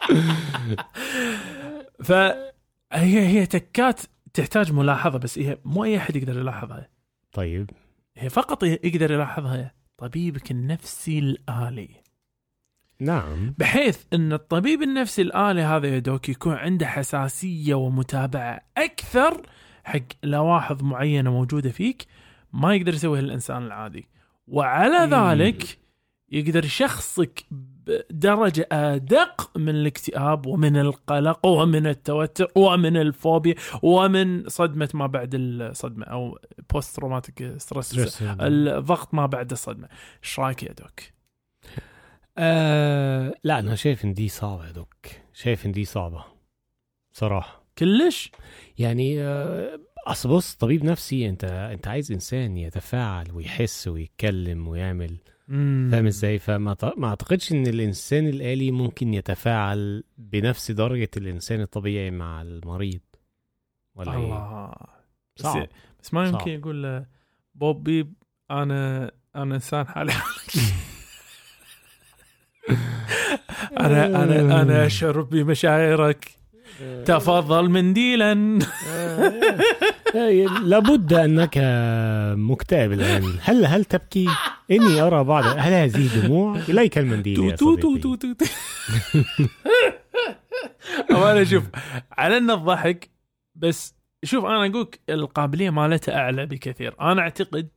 [2.04, 2.47] فهي
[2.94, 4.02] هي تكات
[4.34, 6.90] تحتاج ملاحظة بس هي مو أي أحد يقدر يلاحظها.
[7.34, 7.70] طيب.
[8.18, 11.90] هي فقط يقدر يلاحظها طبيبك النفسي الآلي.
[13.00, 13.54] نعم.
[13.58, 19.42] بحيث إن الطبيب النفسي الآلي هذا يا دوك يكون عنده حساسية ومتابعة أكثر
[19.84, 22.06] حق لواحظ معينة موجودة فيك
[22.54, 24.08] ما يقدر يسويها الإنسان العادي.
[24.48, 25.14] وعلى مم.
[25.14, 25.78] ذلك
[26.30, 27.46] يقدر يشخصك
[27.88, 36.06] بدرجة أدق من الاكتئاب ومن القلق ومن التوتر ومن الفوبيا ومن صدمة ما بعد الصدمة
[36.06, 36.40] أو
[36.74, 39.88] post traumatic stress الضغط ما بعد الصدمة.
[40.24, 41.00] إيش رأيك يا doc؟
[42.38, 44.96] آه لا أنا شايف إن دي صعبة يا doc.
[45.34, 46.26] شايف إن دي صعبة
[47.12, 47.68] صراحة.
[47.78, 48.32] كلش؟
[48.78, 56.06] يعني آه، أصل بص طبيب نفسي أنت أنت عايز إنسان يتفاعل ويحس ويتكلم ويعمل فاهم
[56.08, 62.42] إزاي؟ فما ط- ما أعتقدش إن الإنسان الآلي ممكن يتفاعل بنفس درجة الإنسان الطبيعي مع
[62.42, 63.00] المريض.
[63.96, 64.72] ولا إيه؟ الله.
[65.38, 65.68] بس, صعب.
[66.04, 66.48] بس ما يمكن صعب.
[66.48, 67.06] يقول
[67.56, 68.08] بوبي
[68.52, 70.14] أنا أنا إنسان حالي.
[73.80, 76.32] أنا أنا أنا أشعر بمشاعرك.
[77.06, 78.60] تفضل منديلا.
[78.88, 79.34] آه،
[80.64, 81.58] لابد أنك
[82.38, 83.24] مكتئب الآن.
[83.42, 84.28] هل هل تبكي؟
[84.72, 87.72] إني أرى بعض هل هذه دموع؟ إليك المنديل يا صديقي.
[91.12, 91.64] أمانة شوف
[92.12, 93.10] على انه الضحك
[93.56, 96.96] بس شوف أنا أقولك القابلية مالته أعلى بكثير.
[97.02, 97.70] أنا أعتقد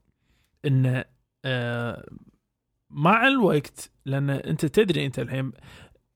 [0.66, 1.04] أن
[1.44, 2.08] آه،
[2.90, 5.52] مع الوقت لأن أنت تدري أنت الحين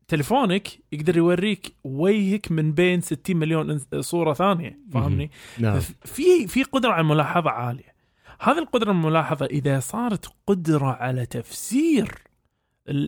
[0.09, 6.91] تليفونك يقدر يوريك وجهك من بين 60 مليون صورة ثانية فاهمني؟ نعم في في قدرة
[6.91, 7.95] على الملاحظة عالية
[8.41, 12.15] هذه القدرة على الملاحظة إذا صارت قدرة على تفسير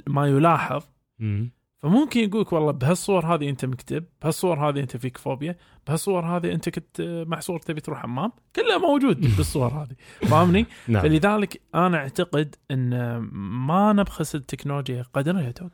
[0.07, 0.83] ما يلاحظ
[1.19, 1.51] مم.
[1.87, 6.69] فممكن يقولك والله بهالصور هذه أنت مكتب بهالصور هذه أنت فيك فوبيا بهالصور هذه أنت
[6.69, 10.29] كنت محصور تبي تروح حمام كله موجود بالصور هذه.
[10.31, 11.03] فاهمني؟ نعم.
[11.03, 13.17] فلذلك أنا أعتقد إن
[13.57, 15.73] ما نبخس التكنولوجيا قدرها يا دوك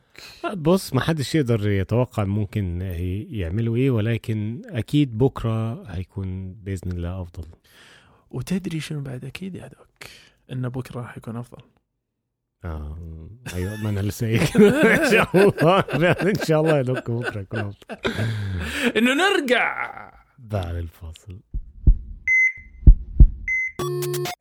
[0.57, 2.81] بص ما حدش يقدر يتوقع ممكن
[3.29, 7.47] يعملوا إيه ولكن أكيد بكرة هيكون بإذن الله أفضل.
[8.31, 10.09] وتدري شنو بعد أكيد يا دوك
[10.51, 11.63] إن بكرة راح يكون أفضل.
[12.65, 12.97] آه.
[13.55, 14.27] أيوه ما أنا لسه.
[14.35, 15.79] إن شاء الله.
[16.31, 17.75] إن شاء الله دوك بكرة افضل
[18.97, 19.89] إنه نرجع.
[20.39, 21.39] بعد الفاصل.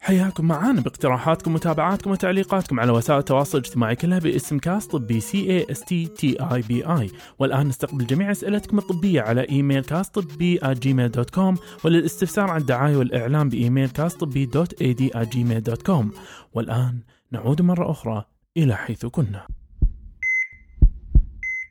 [0.00, 5.66] حياكم معانا باقتراحاتكم ومتابعاتكم وتعليقاتكم على وسائل التواصل الاجتماعي كلها باسم كاست طبي C A
[5.70, 10.61] S T T E B I والآن نستقبل جميع أسئلتكم الطبية على إيميل كاست طبي
[10.64, 15.82] Gmail dot com وللاستفسار عن الدعاية والاعلان بإيميل كاست طبي dot A D Gmail dot
[15.82, 16.12] com
[16.52, 16.98] والآن
[17.32, 18.24] نعود مرة أخرى
[18.56, 19.46] إلى حيث كنا.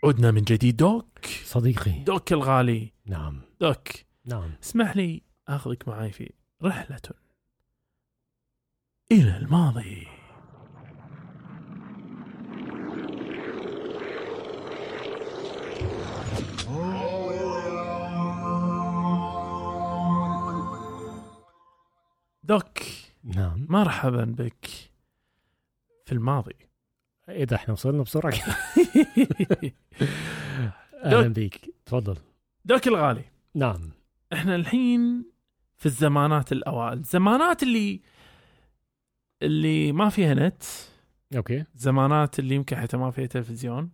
[0.03, 1.25] عدنا من جديد doc.
[1.43, 2.03] صديقي.
[2.03, 2.93] doc الغالي.
[3.05, 3.41] نعم.
[3.61, 3.87] doc.
[4.25, 4.51] نعم.
[4.63, 7.01] اسمح لي آخذك معي في رحلة.
[9.11, 10.07] إلى الماضي.
[22.43, 22.79] دوك.
[23.23, 23.65] نعم.
[23.69, 24.90] مرحبا بك.
[26.11, 26.55] في الماضي.
[27.29, 28.33] إيه ده إحنا وصلنا بسرعة.
[31.03, 31.75] أهلا بيك.
[31.85, 32.17] تفضل.
[32.65, 33.23] doc الغالي.
[33.55, 33.91] نعم.
[34.33, 35.25] إحنا الحين
[35.77, 36.97] في الزمانات الأوائل.
[36.97, 38.01] الزمانات اللي
[39.41, 40.63] اللي ما فيها نت.
[41.35, 41.65] okay.
[41.75, 43.91] زمانات اللي يمكن حتى ما فيها تلفزيون.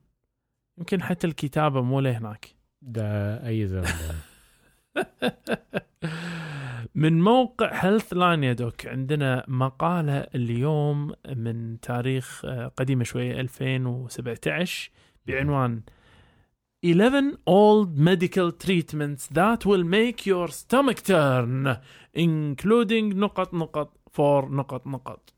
[0.78, 2.56] يمكن حتى الكتابة مو لهناك.
[2.82, 3.84] ده أي زمن.
[3.84, 4.16] ده.
[6.98, 8.86] من موقع Healthline يا doc.
[8.88, 14.92] عندنا مقالة اليوم من تاريخ آه، قديمة شوية 2017
[15.26, 15.82] بعنوان
[16.86, 21.78] 11 old medical treatments that will make your stomach turn
[22.18, 25.34] including نقط نقط for نقط نقط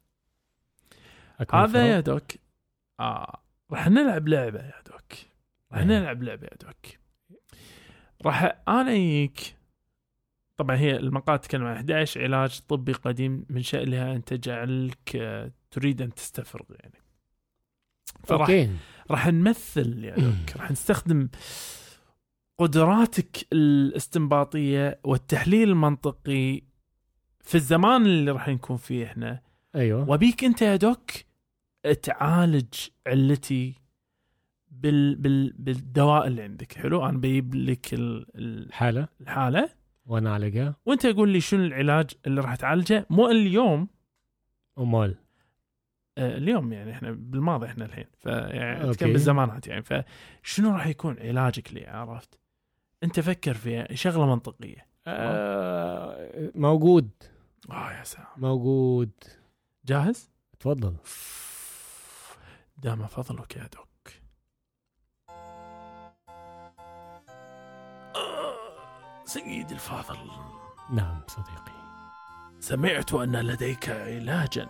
[1.53, 2.23] هذا يا؟ دوك.
[2.99, 3.41] آه
[3.71, 5.13] راح نلعب لعبة يا دوك.
[5.71, 5.85] راح إيه.
[5.85, 6.99] نلعب لعبة يا دوك.
[8.25, 9.58] راح أنا اجيك
[10.59, 16.01] طبعا هي المقال تتكلم عن 11 علاج طبي قديم من شأنها أن تجعلك آه، تريد
[16.01, 16.93] أن تستفرغ يعني.
[18.23, 18.69] فراح أوكي.
[19.11, 21.29] راح نمثل يا دوك راح نستخدم
[22.57, 26.61] قدراتك الاستنباطية والتحليل المنطقي
[27.41, 29.41] في الزمان اللي راح نكون فيه إحنا.
[29.75, 30.09] أيوه.
[30.09, 31.11] وبيك أنت يا دوك
[32.03, 32.73] تعالج
[33.07, 33.73] علتي
[34.71, 36.73] بال بال بالدواء اللي عندك.
[36.73, 39.07] حلو أنا بجيب لك ال- ال- حالة.
[39.21, 39.78] الحالة.
[40.09, 43.87] وأنا عالجها وأنت قول لي شنو العلاج اللي راح تعالجه؟ مو اليوم.
[44.77, 45.15] أمال.
[46.17, 48.05] آه اليوم يعني إحنا بالماضي إحنا الحين.
[48.17, 49.83] فيعني بالزمانات يعني.
[49.83, 52.39] فشنو راح يكون علاجك لي؟ عرفت؟
[53.03, 54.87] أنت فكر فيها شغلة منطقية.
[55.07, 57.09] آه موجود.
[57.71, 58.27] آه يا سلام.
[58.37, 59.11] موجود.
[59.85, 60.95] جاهز؟ اتفضل
[62.77, 63.88] دام فضلك يا دوك
[69.29, 70.31] سيدي الفاضل.
[70.89, 71.79] نعم صديقي.
[72.59, 74.67] سمعت أن لديك علاجا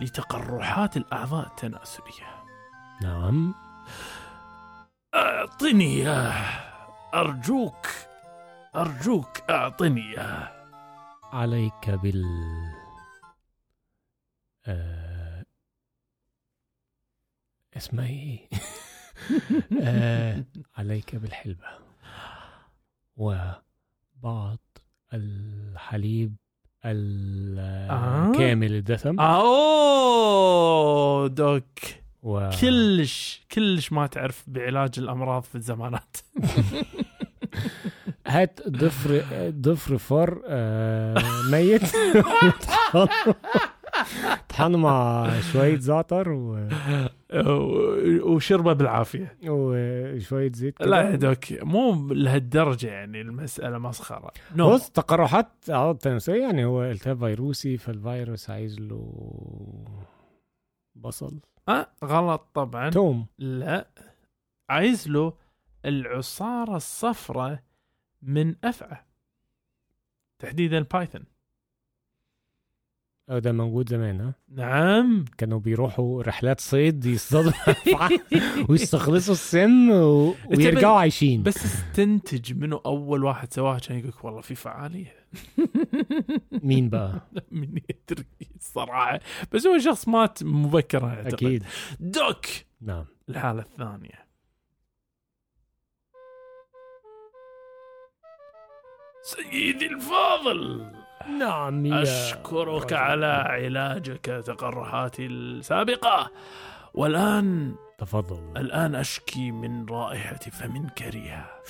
[0.00, 2.44] لتقرحات الأعضاء التناسلية.
[3.02, 3.54] نعم.
[5.14, 6.34] أعطني إياه
[7.14, 7.86] أرجوك
[8.76, 10.66] أرجوك أعطني إياه
[11.32, 12.24] عليك بال
[14.66, 15.44] آه...
[17.76, 18.48] اسمها إيه
[19.82, 20.44] آه...
[20.76, 21.93] عليك بالحلبة.
[23.16, 24.58] وبعض
[25.14, 26.36] الحليب
[26.84, 28.30] آه.
[28.30, 29.20] الكامل الدسم.
[29.20, 30.64] أوه
[31.28, 31.78] دوك.
[32.22, 32.50] و...
[32.60, 36.16] كلش كلش ما تعرف بعلاج الأمراض في الزمانات.
[38.26, 41.22] هات ضفر ضفر فار آه...
[41.50, 41.82] ميت.
[44.48, 46.68] طحنه مع شوية زعتر و...
[48.22, 49.38] وشربة بالعافية.
[49.48, 50.88] وشوية زيت كده.
[50.88, 54.32] لا يا doc مو لهالدرجة يعني المسألة مسخرة.
[54.56, 59.12] no بص تقرحات اعراض تناسليه يعني هو التهاب فيروسي فالفيروس عايز له
[60.94, 61.40] بصل.
[61.68, 62.90] أه غلط طبعا.
[62.90, 63.26] توم.
[63.38, 63.88] لا
[64.70, 65.32] عايز له
[65.84, 67.62] العصارة الصفراء
[68.22, 68.96] من أفعى.
[70.42, 71.24] تحديدا python.
[73.30, 75.24] أو ده موجود زمان ها؟ نعم.
[75.38, 77.52] كانوا بيروحوا رحلات صيد يصطادوا
[78.68, 80.34] ويستخلصوا السم و...
[80.50, 81.42] ويرجعوا عايشين.
[81.42, 85.14] بس استنتج منه أول واحد سواها كان يقول والله في فعالية.
[86.62, 87.20] مين بقى؟
[87.52, 89.20] من يدري الصراحة
[89.52, 91.32] بس هو شخص مات مبكرا أعتقد.
[91.34, 91.64] أكيد.
[92.00, 92.46] دوك!
[92.80, 93.04] نعم.
[93.28, 94.24] الحالة الثانية.
[99.22, 101.03] سيدي الفاضل!
[101.38, 102.96] نعم يا أشكرك رجل.
[102.96, 106.30] على علاجك تقرحاتي السابقة.
[106.94, 108.56] والآن تفضل.
[108.56, 111.62] الآن أشكي من رائحة فم كريهة.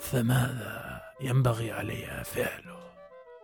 [0.00, 2.76] فماذا ينبغي علي فعله؟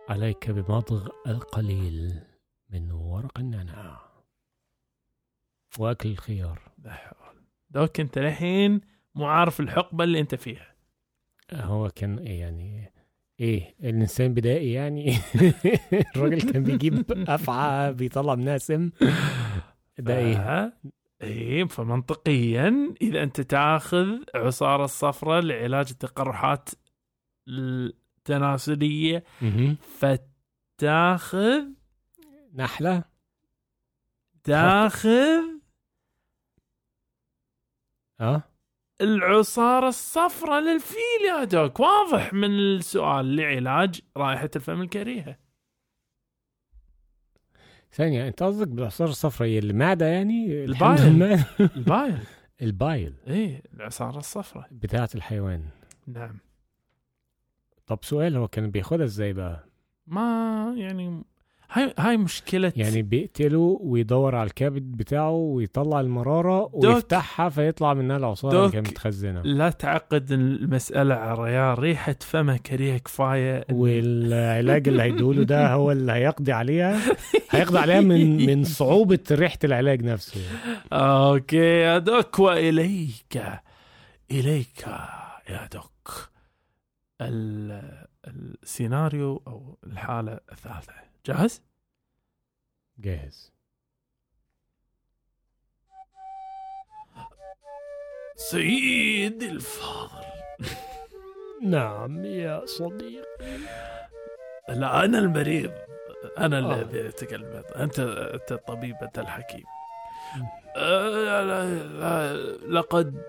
[0.09, 2.21] عليك بمضغ القليل
[2.69, 4.01] من ورق النعناع.
[5.79, 6.61] وأكل الخيار.
[6.77, 8.81] لا حول دوك أنت الحين
[9.15, 10.75] مو عارف الحقبة اللي أنت فيها.
[11.53, 12.92] هو كان يعني
[13.39, 15.15] إيه الإنسان بدائي يعني.
[16.15, 18.91] الراجل كان بيجيب أفعى بيطلع منها سم.
[19.99, 20.73] ده إيه؟
[21.21, 26.69] إيه فمنطقيا إذا أنت تأخذ عصارة الصفراء لعلاج التقرحات
[27.47, 29.23] التناسلية.
[29.99, 31.63] فتأخذ
[32.53, 33.03] نحلة.
[34.43, 35.43] تأخذ
[38.21, 38.43] آه
[39.01, 45.37] العصارة الصفراء للفيل يا doc واضح من السؤال لعلاج رائحة الفم الكريهة.
[47.91, 51.23] ثانية أنت قصدك بالعصارة الصفراء هي المعدة يعني؟ ال bile.
[51.59, 52.17] ال bile.
[52.61, 53.13] ال bile.
[53.27, 55.65] إيه العصارة الصفراء بتاعة الحيوان.
[56.07, 56.37] نعم.
[57.87, 59.63] طب سؤال هو كان بياخدها إزاي بقى؟
[60.07, 61.23] ما يعني
[61.73, 66.83] هاي هاي مشكلة يعني بيقتله ويدور على الكبد بتاعه ويطلع المرارة doc.
[66.85, 68.73] ويفتحها فيطلع منها العصارة اللي doc.
[68.73, 69.41] كانت متخزنة.
[69.41, 76.11] لا تعقد المسألة على ريال ريحة فمه كريهة كفاية والعلاج اللي هيدوله ده هو اللي
[76.11, 76.99] هيقضي عليها.
[77.49, 80.41] هيقضي عليها من من صعوبة ريحة العلاج نفسه.
[80.93, 81.85] okay.
[81.85, 83.43] أدك وإليك.
[84.31, 84.85] إليك
[85.49, 86.29] يا دوك.
[87.21, 90.93] ال- السيناريو أو الحالة الثالثة.
[91.25, 91.61] جاهز؟
[92.97, 93.51] جاهز.
[98.35, 100.25] سيدي الفاضل.
[101.73, 103.57] نعم يا صديقي.
[104.69, 105.71] لا أنا المريض.
[106.37, 106.75] أنا آه.
[106.81, 107.63] الذي أتكلم.
[107.75, 109.63] أنت أنت الطبيب انت الحكيم
[110.77, 112.33] آه،
[112.67, 113.23] لقد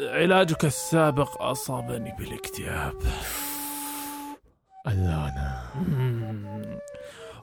[0.00, 3.02] علاجك السابق أصابني بالاكتئاب.
[4.86, 5.62] اللعنة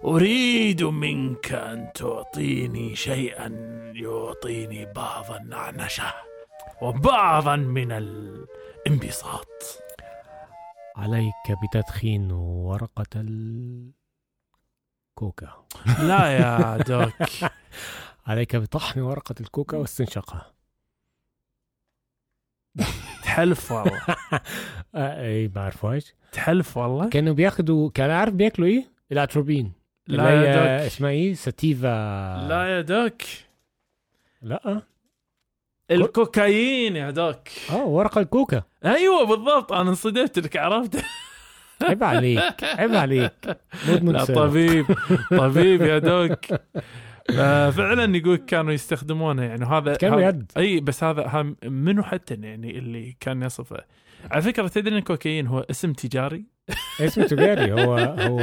[0.04, 0.10] مم.
[0.10, 3.48] أريد منك أن تعطيني شيئا
[3.96, 6.14] يعطيني بعض النعنشه
[6.82, 9.48] وبعضا من الانبساط.
[10.96, 11.34] عليك
[11.64, 13.94] بتدخين ورقة الكوكا
[16.08, 17.52] لا يا doc.
[18.28, 20.54] عليك بطحن ورقة الكوكا واستنشاقها.
[23.24, 24.02] تحلف والله.
[24.96, 29.79] أي ما عرفوهاش تحلف والله؟ كانوا بياخدوا كان عارف بياكلوا إيه؟ الأتروبين.
[30.10, 30.86] لا يا doc.
[30.88, 31.88] اسمها إيه؟ sativa.
[32.50, 33.22] لا يا doc.
[34.42, 34.82] لا.
[35.92, 37.48] الكوكايين يا doc.
[37.72, 38.64] آه ورقة الكوكا.
[38.86, 39.72] أيوه بالضبط.
[39.74, 41.06] أنا انصدمت انك عرفت؟
[41.84, 43.58] عيب عليك عيب عليك.
[43.90, 44.26] مدمن لا.
[44.26, 44.86] طبيب
[45.32, 46.46] طبيب يا دوك.
[47.40, 49.66] آه، فعلا يقول كانوا يستخدمونه يعني.
[49.66, 50.52] هذا كان هذا- يد.
[50.58, 53.78] أي بس هذا منو حتى يعني اللي كان يصفه.
[54.32, 56.44] على فكرة تدري إن الكوكايين هو اسم تجاري؟
[57.00, 58.42] اسمه تجاري هو هو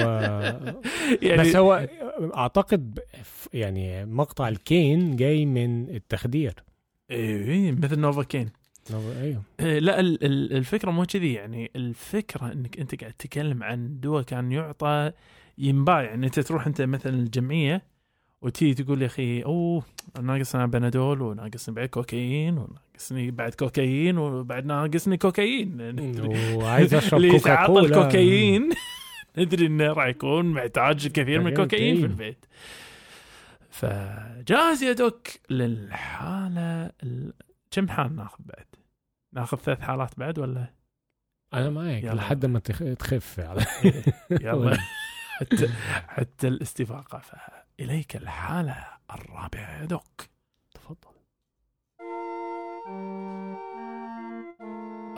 [1.23, 1.89] يعني بس هو
[2.37, 2.99] أعتقد
[3.53, 6.55] يعني مقطع الكين جاي من التخدير.
[7.11, 8.49] اي مثل نوفاكين
[9.23, 9.43] أيوه.
[9.61, 14.23] إيه، لا ال- ال- الفكرة مو كذي يعني الفكرة إنك أنت قاعد تتكلم عن دواء
[14.23, 15.13] كان يعطى
[15.59, 17.83] ينباع يعني أنت تروح أنت مثلا الجمعية
[18.43, 19.83] وتيجي تقول يا أخي أوه
[20.21, 25.81] ناقصنا بنادول وناقصني بعد كوكايين وناقصني بعد كوكايين وبعد ناقصني كوكايين
[26.57, 28.71] وعايز أشرب اللي كوكا يتعاطى كولا الكوكايين
[29.39, 32.05] ندري إنه راح يكون محتاج كثير من الكوكايين في.
[32.05, 32.47] البيت
[33.71, 37.33] فجاهز يا دوك للحالة ال...
[37.71, 38.67] كم حال ناخذ بعد؟
[39.33, 40.67] ناخذ ثلاث حالات بعد ولا؟
[41.55, 42.05] أنا معك.
[42.05, 43.67] لحد ما تخ- تخف على
[44.47, 44.79] يلا
[45.41, 45.69] حتى
[46.09, 47.19] حتى الاستفاقة
[47.79, 48.77] فاليك الحالة
[49.15, 49.81] الرابعة.
[49.81, 50.23] يا دوك.
[50.75, 51.17] تفضل.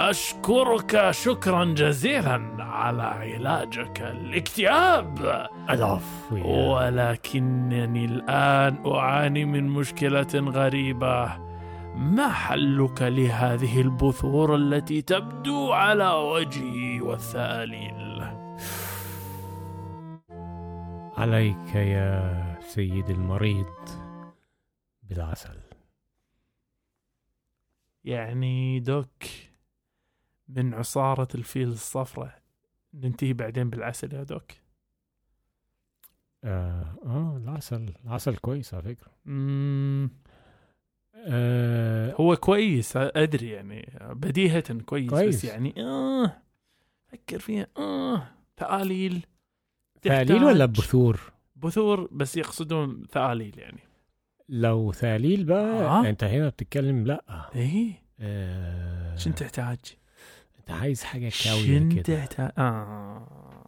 [0.00, 5.48] أشكرك شكرا جزيلا على علاجك الاكتئاب.
[5.70, 6.74] العفو.
[6.74, 11.48] ولكنني الآن أعاني من مشكلة غريبة.
[11.96, 18.08] ما حلك لهذه البثور التي تبدو على وجهي والثاليل
[21.18, 23.66] عليك يا سيد المريض
[25.02, 25.60] بالعسل.
[28.04, 29.22] يعني دوك
[30.48, 32.42] من عصارة الفيل الصفراء
[32.94, 34.52] ننتهي بعدين بالعسل يا دوك؟
[36.44, 39.10] آه, آه العسل العسل كويس على فكرة.
[39.24, 40.10] مم.
[41.14, 45.36] آه هو كويس أدري يعني بديهة كويس, كويس.
[45.36, 46.42] بس يعني آه
[47.06, 48.28] فكر فيها آه
[48.58, 49.26] ثقاليل
[50.02, 53.80] ثاليل ولا تحتاج- بثور؟ بثور بس يقصدون ثقاليل يعني
[54.48, 56.08] لو ثاليل بقى آه.
[56.08, 59.78] أنت هنا بتتكلم لأ إيه آه شن تحتاج؟
[60.58, 63.64] أنت عايز حاجة شن كاوية كده تحتاج؟ آه.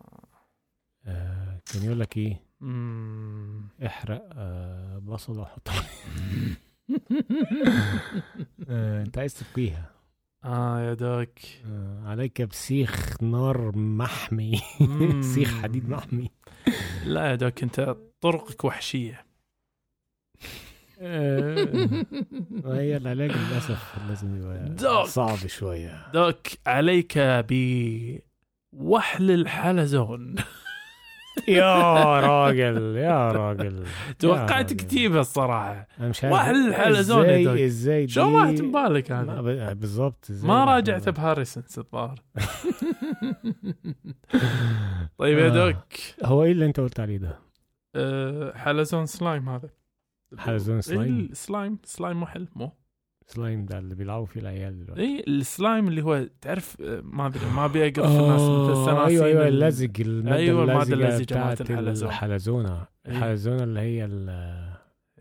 [1.06, 3.68] آه كان يقول لك إيه مم.
[3.86, 5.68] احرق آه بصل وحط
[8.68, 9.90] آه أنت عايز تبقيها
[10.44, 14.60] آه يا دوك آه عليك بسيخ نار محمي.
[15.34, 16.30] سيخ حديد محمي
[17.04, 19.24] لا يا دوك أنت طرقك وحشية.
[21.02, 22.04] آه
[22.64, 25.06] هي العلاج للأسف لازم يبقى.
[25.06, 26.06] صعب شوية.
[26.14, 27.18] دوك عليك
[28.72, 30.34] بوحل الحلزون.
[31.48, 33.84] يا راجل يا راجل
[34.18, 34.72] توقعت.
[34.72, 36.34] كتيبه الصراحه أنا مش عارف.
[37.40, 39.40] إزاي إزاي شو راحت ببالك ما هذا؟
[39.72, 42.18] ب- بالضبط ما راجعت ببالك؟ بهاريسونز الظاهر
[45.18, 45.48] طيب يا آه.
[45.70, 45.84] دوك
[46.24, 47.38] هو إيه اللي أنت قلت عليه ده؟
[47.94, 49.68] أه حلزون سلايم هذا
[50.38, 52.72] حلزون سلايم؟ السلايم سلايم مو حلو مو
[53.32, 57.46] سلايم ده اللي بيلعبوا فيه العيال دلوقتي اي السلايم اللي هو تعرف آه، ما أدري
[57.46, 57.68] ما
[58.08, 61.60] في الناس مثل آه، أيوه أيوه ال- اللزج المادة أيوة، المادة اللزجة مالت.
[62.06, 63.12] الحلزونة إيه.
[63.12, 64.28] الحلزونة اللي هي ال-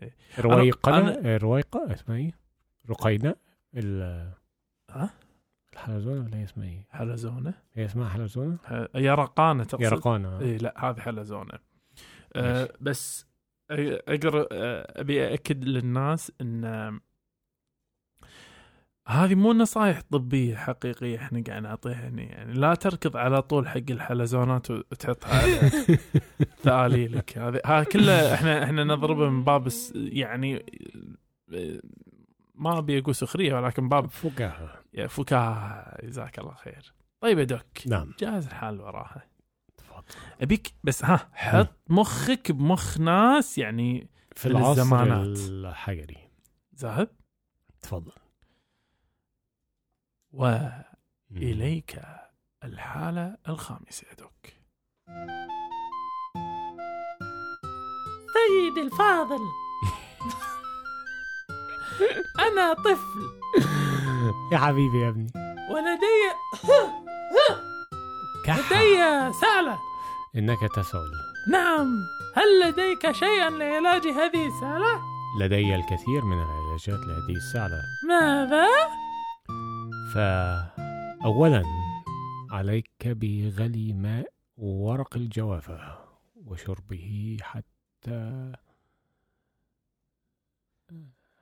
[0.02, 0.14] إيه.
[0.38, 2.32] الرويقنه أنا- الرويقة اسمها إيه؟
[2.90, 3.34] رقينة
[3.74, 4.32] ال-
[4.90, 5.10] ها
[5.72, 8.58] الحلزونة اللي هي اسمها إيه؟ حلزونة هي اسمها حلزونة؟
[8.94, 11.52] يرقانه تقصد يرقانه اي لا هذه حلزونة
[12.36, 12.68] أه.
[12.80, 13.26] بس
[13.70, 17.00] أقرأ أه، أبي أأكد للناس إن
[19.10, 23.90] هذه مو نصايح طبية حقيقية إحنا قاعد نعطيها هنا يعني لا تركض على طول حق
[23.90, 25.70] الحلزونات وتحطها على
[26.62, 30.64] ثقاليلك هذه ها كلها إحنا إحنا نضربها من باب يعني
[32.54, 34.82] ما أبي أقول سخرية ولكن باب فكاهة.
[35.08, 35.96] فكاهة.
[36.06, 36.92] جزاك الله خير.
[37.20, 37.86] طيب يا دوك.
[37.86, 38.14] نعم.
[38.18, 39.22] جاهز الحال وراها.
[39.76, 40.04] تفضل.
[40.40, 45.38] أبيك بس ها حط مخك بمخ ناس يعني في العصر الزمانات.
[45.38, 46.18] الحجري.
[46.78, 47.08] ذهب
[47.82, 48.12] تفضل.
[50.32, 52.00] وإليك
[52.64, 54.46] الحالة الخامسة يا دوك.
[58.32, 59.40] سيدي الفاضل.
[62.48, 63.40] أنا طفل.
[64.52, 65.32] يا حبيبي يا ابني.
[65.70, 66.32] ولدي
[68.46, 69.78] لدي سالة.
[70.36, 71.10] إنك تسأل
[71.50, 71.98] نعم.
[72.36, 75.00] هل لديك شيئا لعلاج هذه السالة؟
[75.40, 78.66] لدي الكثير من العلاجات لهذه السعلة ماذا؟
[80.14, 81.62] فأولا
[82.50, 85.98] عليك بغلي ماء ورق الجوافة
[86.36, 88.52] وشربه حتى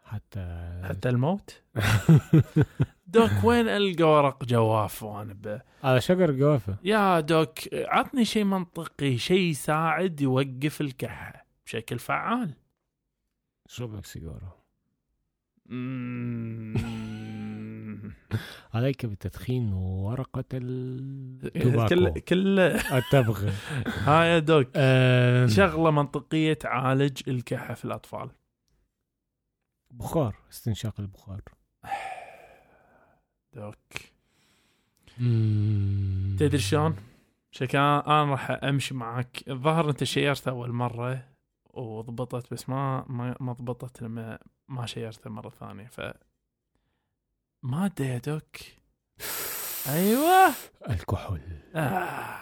[0.04, 1.62] حتى حتى الموت؟
[3.06, 5.60] دوك وين ألقى ورق جواف وأنا ب...
[5.84, 12.54] على شجر جوافة يا دوك عطني شيء منطقي شيء يساعد يوقف الكحة بشكل فعال
[13.66, 14.58] اشرب لك سيجارة
[15.66, 16.74] مم.
[18.74, 20.58] عليك بتدخين ورقة كل
[21.56, 23.50] التباكو كل التبغ.
[24.06, 24.68] ها يا دوك
[25.56, 28.30] شغلة منطقية تعالج الكحة في الأطفال.
[29.90, 31.40] بخار استنشاق البخار.
[33.56, 33.76] دوك.
[36.38, 36.96] تدري شلون؟
[37.50, 39.48] شكا أنا راح أمشي معك.
[39.48, 41.28] الظاهر أنت شيرته أول مرة
[41.74, 44.38] وضبطت بس ما ما ما ضبطت لما
[44.68, 45.86] ما شيرته مرة ثانية.
[45.86, 46.00] ف
[47.62, 48.56] ماده يا دوك
[49.88, 50.54] أيوه.
[50.90, 51.40] الكحول.
[51.74, 52.38] آه.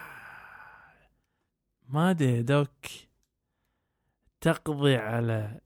[1.89, 2.87] ماده يا دوك
[4.41, 5.61] تقضي على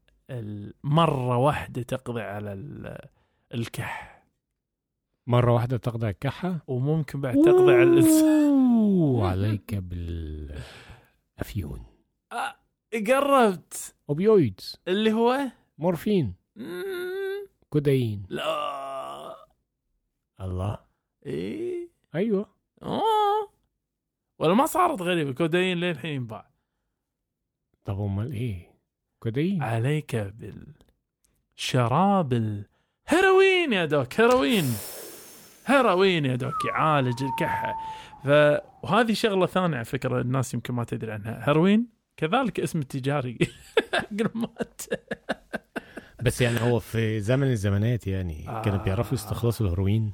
[0.83, 3.07] مرة واحدة تقضي على ال-
[3.53, 4.23] الكح.
[5.27, 8.51] مرة واحدة تقضي الكحة؟ وممكن بعد تقضي على الانسان
[8.89, 9.75] وعليك
[11.39, 11.85] بالأفيون.
[12.31, 12.55] آه،
[13.07, 13.95] قربت.
[14.09, 14.77] أوبيويدز.
[14.87, 15.39] اللي هو؟
[15.77, 16.33] مورفين.
[16.55, 18.80] مم، كودايين لا.
[20.41, 20.77] الله.
[21.25, 21.89] إيه.
[22.15, 22.49] أيوة.
[22.83, 23.51] آه.
[24.39, 26.51] ولا ما صارت غريبة كودايين للحين ينباع
[27.85, 28.71] طب أمال إيه؟
[29.19, 30.33] كودايين عليك
[31.55, 34.65] بالشراب الهيروين يا دوك هيروين.
[35.65, 37.75] هيروين يا دوك يعالج الكحة.
[38.23, 38.27] ف
[38.83, 41.49] وهذه شغلة ثانية على فكرة الناس يمكن ما تدري عنها.
[41.49, 41.87] هيروين؟
[42.17, 43.37] كذلك اسم التجاري.
[44.19, 44.81] قرمات.
[46.21, 48.61] بس يعني هو في زمن الزمانات يعني آه.
[48.61, 50.11] كانوا بيعرفوا يستخلصوا الهيروين.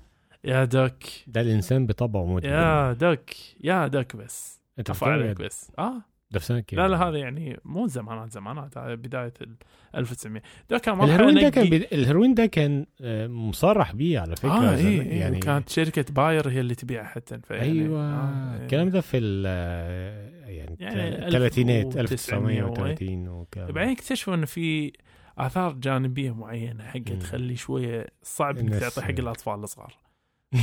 [0.48, 1.04] يا دوك.
[1.28, 3.30] ده الإنسان بطبعه مدمن يا دوك.
[3.64, 4.62] يا دوك بس.
[4.78, 5.72] بتتكلم عليك؟ بس.
[5.80, 6.02] آه.
[6.32, 9.56] ده في كام لا لا هذا يعني مو زمانات زمانات هذا بداية ال
[9.96, 11.88] 1900 ده كان مرحله الهيروين ده كان بي...
[11.92, 14.86] الهيروين ده كان آه، مصرح بيه على فكرة آه زمان.
[14.86, 15.20] اي يعني.
[15.20, 18.02] يعني كانت شركة Bayer هي اللي تبيعها حتى فيعني أيوه.
[18.02, 24.46] آه، الكلام ده في ال آه، يعني, يعني الثلاثينات 1900 1930 وكلام بعدين اكتشفوا انه
[24.46, 24.94] في
[25.38, 27.00] آثار جانبية معينة حق.
[27.00, 30.07] تخلي شوية صعب إنك تعطي حق الأطفال الصغار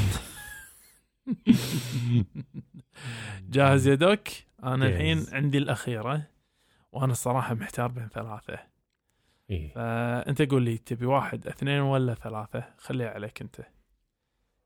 [3.50, 4.28] جاهز يا doc
[4.64, 5.26] أنا الحين.
[5.32, 6.22] عندي الأخيرة
[6.92, 8.58] وأنا الصراحة محتار بين ثلاثة.
[9.50, 9.68] إيه.
[9.74, 13.60] فأنت قول لي تبي واحد اثنين ولا ثلاثة؟ خليها عليك أنت.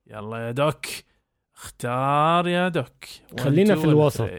[0.07, 0.87] يلا يا دوك.
[1.57, 3.05] اختار يا دوك.
[3.41, 4.31] خلينا في الوسط؟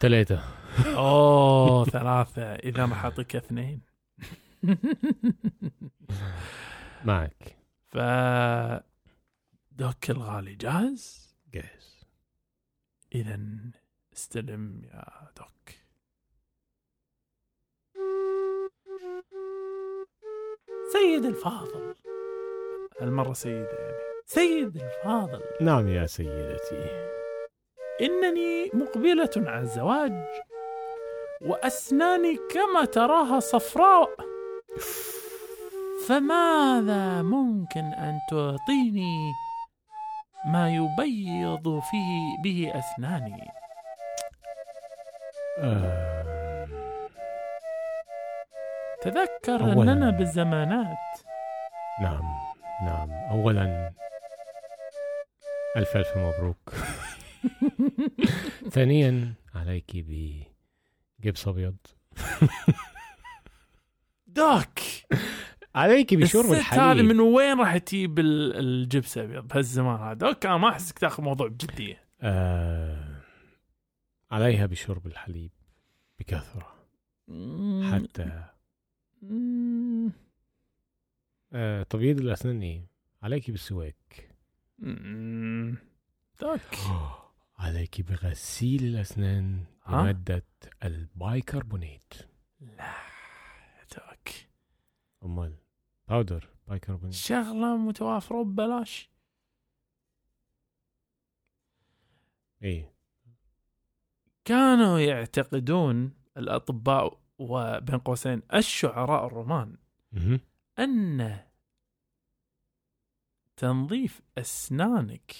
[0.00, 0.42] ثلاثة
[0.86, 2.42] أوه ثلاثة.
[2.54, 3.80] إذا راح أعطيك اثنين.
[7.04, 7.56] معك.
[7.92, 7.96] ف
[9.78, 12.06] دوك الغالي جاهز؟ جاهز.
[13.14, 13.40] اذا
[14.12, 15.74] استلم يا دوك.
[20.92, 21.94] سيد الفاضل.
[23.00, 23.98] هالمرة سيدة يعني.
[24.26, 25.42] سيد الفاضل.
[25.60, 27.10] نعم يا سيدتي.
[28.00, 30.12] إنني مقبلة على الزواج
[31.40, 34.16] وأسناني كما تراها صفراء.
[36.06, 39.32] فماذا ممكن أن تعطيني
[40.44, 43.48] ما يبيض فيه به أسناني
[45.58, 46.68] آم،
[49.02, 49.92] تذكر أولاً.
[49.92, 50.96] أننا بالزمانات.
[52.02, 52.34] نعم
[52.82, 53.10] نعم.
[53.10, 53.92] أولا
[55.76, 56.72] ألف ألف مبروك.
[58.74, 61.76] ثانيا عليك بجبس أبيض.
[64.26, 64.78] دوك
[65.78, 66.82] عليك بشرب الحليب.
[66.82, 71.22] هذه من وين راح تجيب ال- الجبس ابيض بهالزمان هذا؟ أوكي أنا ما أحسك تاخذ
[71.22, 73.20] موضوع بجديه آه
[74.30, 75.50] عليها بشرب الحليب
[76.18, 76.74] بكثرة.
[77.92, 78.44] حتى.
[81.52, 82.86] آه تبييض الأسنان إيه؟
[83.22, 84.30] عليك بالسواك
[87.58, 90.44] عليك بغسيل الأسنان ها؟ بمادة
[90.84, 92.14] البايكربونات
[92.60, 92.92] لا
[94.10, 94.46] okay.
[95.24, 95.54] أمال.
[96.08, 99.10] powder bicarbonate شغلة متوافرة ببلاش
[102.62, 102.94] إيه
[104.44, 109.76] كانوا يعتقدون الأطباء وبين قوسين الشعراء الرومان.
[110.78, 111.38] أن
[113.56, 115.34] تنظيف أسنانك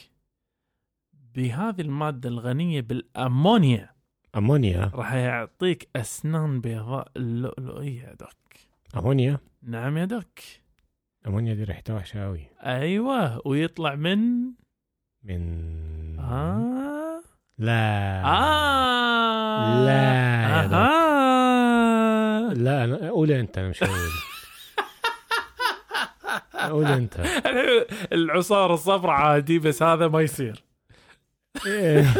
[1.13, 3.95] بهذه المادة الغنية بالأمونيا
[4.37, 4.91] أمونيا.
[4.95, 8.48] راح يعطيك أسنان بيضاء اللؤلؤية دوك
[8.97, 10.39] أمونيا؟ نعم يا دوك
[11.27, 12.41] أمونيا دي ريحتها وحشة أوي.
[12.67, 14.19] أيوه ويطلع من؟
[15.25, 17.23] من آه.
[17.59, 18.23] لا.
[18.25, 19.85] آه.
[19.87, 20.09] لا.
[20.77, 24.11] آه لا أنا قول أنت أنا مش هقول
[26.71, 27.21] قول أنت.
[28.13, 30.65] العصارة الصفراء عادي بس هذا ما يصير.
[31.67, 32.05] إيه.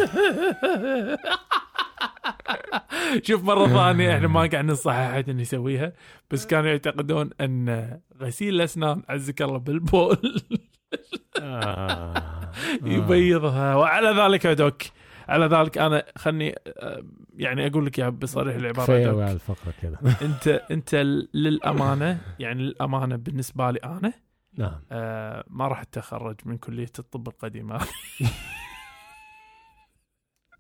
[3.27, 5.93] شوف مرة ثانية إحنا ما قاعد ننصح أحد إنه يسويها
[6.31, 10.43] بس كانوا يعتقدون إن غسيل الأسنان عزك الله بالبول.
[11.41, 12.51] آه.
[12.85, 13.75] يبيضها.
[13.75, 14.83] وعلى ذلك يا دوك
[15.29, 17.03] على ذلك أنا خلني آه،
[17.37, 19.23] يعني أقول لك يا بصريح العبارة على دوك.
[19.23, 20.95] الفقرة كده أنت أنت
[21.35, 24.13] للأمانة يعني للأمانة بالنسبة لي أنا
[24.59, 24.81] نعم.
[24.93, 27.79] آه ما راح أتخرج من كلية الطب القديمة.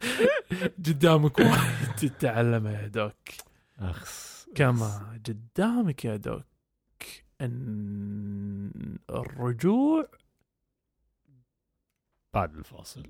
[0.87, 3.15] قدامك وايد تتعلمه يا دوك.
[3.79, 4.49] أخس.
[4.55, 6.45] كما قدامك يا دوك
[7.41, 8.71] أن
[9.11, 10.09] الرجوع.
[12.35, 13.07] بعد الفاصل.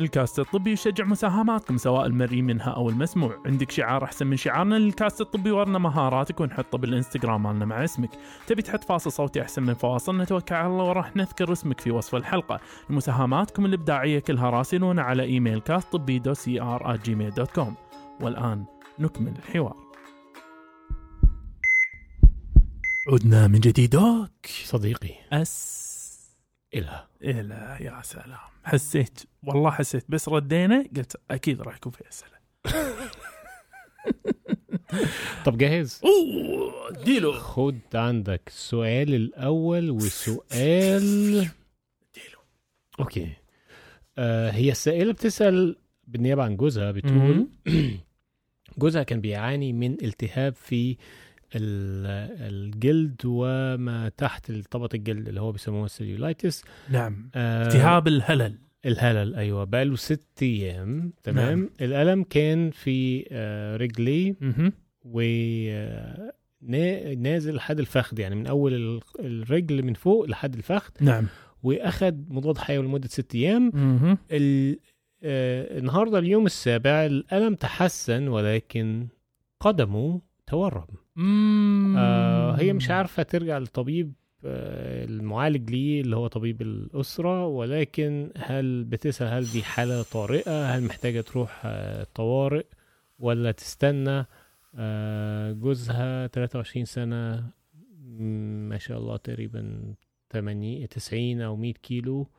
[0.00, 3.42] الكاست الطبي يشجع مساهماتكم سواء المرئي منها أو المسموع.
[3.46, 8.10] عندك شعار أحسن من شعارنا للكاست الطبي ورنا مهاراتك ونحطه بالإنستغرام مالنا مع اسمك.
[8.46, 12.14] تبي تحط فاصل صوتي أحسن من فواصلنا؟ توكل على الله وراح نذكر اسمك في وصف
[12.14, 12.60] الحلقة.
[12.90, 17.74] مساهماتكم الإبداعية كلها راسلونا على إيميل كاست طبي dot C R Gmail dot com
[18.20, 18.64] والآن
[18.98, 19.76] نكمل الحوار.
[23.12, 25.14] عدنا من جديد doc صديقي.
[25.32, 25.86] أس
[26.74, 28.55] إلى لا يا سلام.
[28.66, 32.36] حسيت والله حسيت بس ردينا قلت أكيد راح يكون في أسئلة.
[35.44, 42.38] طب جاهز؟ أوه اديله خد عندك السؤال الأول وسؤال اديله
[43.00, 43.32] okay.
[44.18, 47.46] آه هي السائلة بتسأل بالنيابة عن جوزها بتقول
[48.78, 50.96] جوزها كان بيعاني من التهاب في
[51.54, 59.34] الجلد وما تحت طبقة الجلد اللي هو بيسموه ال cellulitis نعم آه التهاب الهلل الهلل
[59.34, 61.70] أيوه بقاله ست أيام تمام نعم.
[61.80, 64.72] الألم كان في آه رجليه مهم.
[66.62, 71.26] ونازل لحد الفخذ يعني من أول ال- الرجل من فوق لحد الفخذ نعم
[71.62, 73.68] واخد مضاد حيوي لمدة ست أيام.
[74.32, 74.78] ال...
[75.22, 79.06] آه النهارده اليوم السابع الألم تحسن ولكن
[79.60, 80.86] قدمه تورم.
[81.18, 84.12] آه هي مش عارفة ترجع للطبيب
[84.44, 90.82] آه المعالج ليه اللي هو طبيب الأسرة ولكن هل بتسأل هل دي حالة طارئة هل
[90.82, 92.66] محتاجة تروح آه طوارئ
[93.18, 94.26] ولا تستنى
[94.74, 97.50] آه جوزها 23 سنة
[98.68, 99.94] ما شاء الله تقريبا
[100.30, 102.30] 80 90 أو 100 كيلو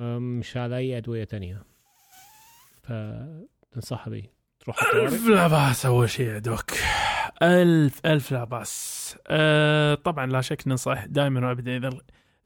[0.00, 1.62] آه، مش على أي أدوية تانية.
[2.82, 4.32] فتنصحها بيه.
[4.60, 4.94] تروح
[5.28, 6.70] لا بأس أول شيء يا دوك
[7.42, 9.16] ألف ألف لا بأس.
[9.26, 11.90] أه طبعا لا شك ننصح دائما وأبدا إذا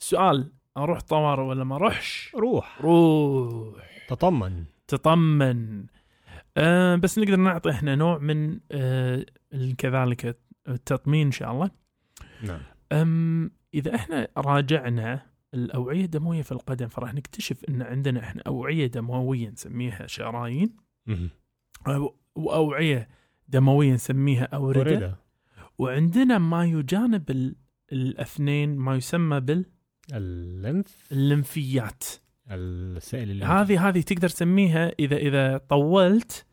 [0.00, 2.80] السؤال أروح طوارئ ولا ما أروحش؟ روح.
[2.80, 4.06] روح.
[4.08, 4.64] تطمن.
[4.88, 5.86] تطمن.
[6.56, 9.24] أه بس نقدر نعطي إحنا نوع من أه
[9.78, 10.38] كذلك
[10.68, 11.70] التطمين إن شاء الله.
[12.42, 12.60] نعم.
[12.92, 19.48] أم إذا إحنا راجعنا الأوعية الدموية في القدم فراح نكتشف أن عندنا إحنا أوعية دموية
[19.48, 20.76] نسميها شرايين.
[22.36, 23.08] وأوعية
[23.48, 25.16] دموية نسميها أوردة وردة
[25.78, 27.56] وعندنا ما يجانب ال-
[27.92, 29.40] الأثنين ما يسمى
[30.12, 32.04] الليمف باللمفيات
[32.50, 36.44] السائل اللي هذه هذه تقدر تسميها إذا إذا طولت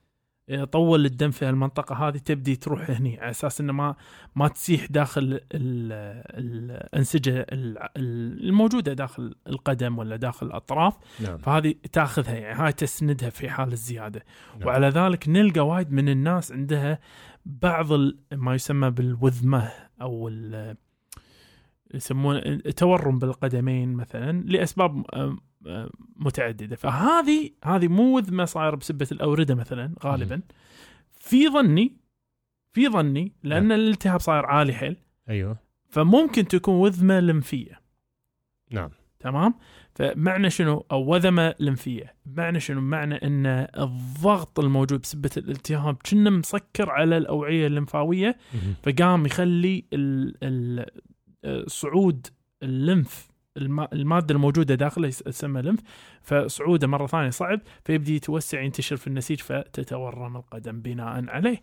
[0.72, 3.20] طول الدم في المنطقة هذه تبدي تروح هني.
[3.20, 3.96] على أساس إنه ما
[4.36, 5.42] ما تسيح داخل ال-
[6.40, 10.98] الأنسجة ال- ال- الموجودة داخل القدم ولا داخل الأطراف.
[11.20, 11.38] نعم.
[11.38, 14.24] فهذه تاخذها يعني هاي تسندها في حال الزيادة.
[14.60, 14.68] نعم.
[14.68, 17.00] وعلى ذلك نلقى وايد من الناس عندها
[17.46, 17.88] بعض
[18.34, 19.72] ما يسمى بالوذمة
[20.02, 20.30] أو
[21.94, 25.06] يسمونه التورم بالقدمين مثلا لأسباب
[26.16, 26.76] متعددة.
[26.76, 30.42] فهذه هذه مو وذمه صايره بسبة الأوردة مثلا غالبا.
[31.20, 31.98] في ظني
[32.74, 33.80] في ظني لأن نعم.
[33.80, 34.98] الالتهاب صاير عالي حيل.
[35.30, 35.58] أيوه.
[35.90, 37.82] فممكن تكون وذمه لمفية.
[38.72, 38.90] نعم.
[39.20, 39.54] تمام؟
[39.96, 42.16] فمعنى شنو؟ أو وذمه لمفية.
[42.26, 43.46] معنى شنو؟ معنى إن
[43.78, 48.38] الضغط الموجود بسبة الالتهاب كنا مسكر على الأوعية الليمفاويه.
[48.84, 52.28] فقام يخلي ال ال صعود
[52.64, 55.80] الليمف الما- المادة الموجودة داخله تسمى لمف
[56.22, 61.62] فصعوده مرة ثانية صعب فيبدي يتوسع ينتشر في النسيج فتتورم القدم بناء عليه.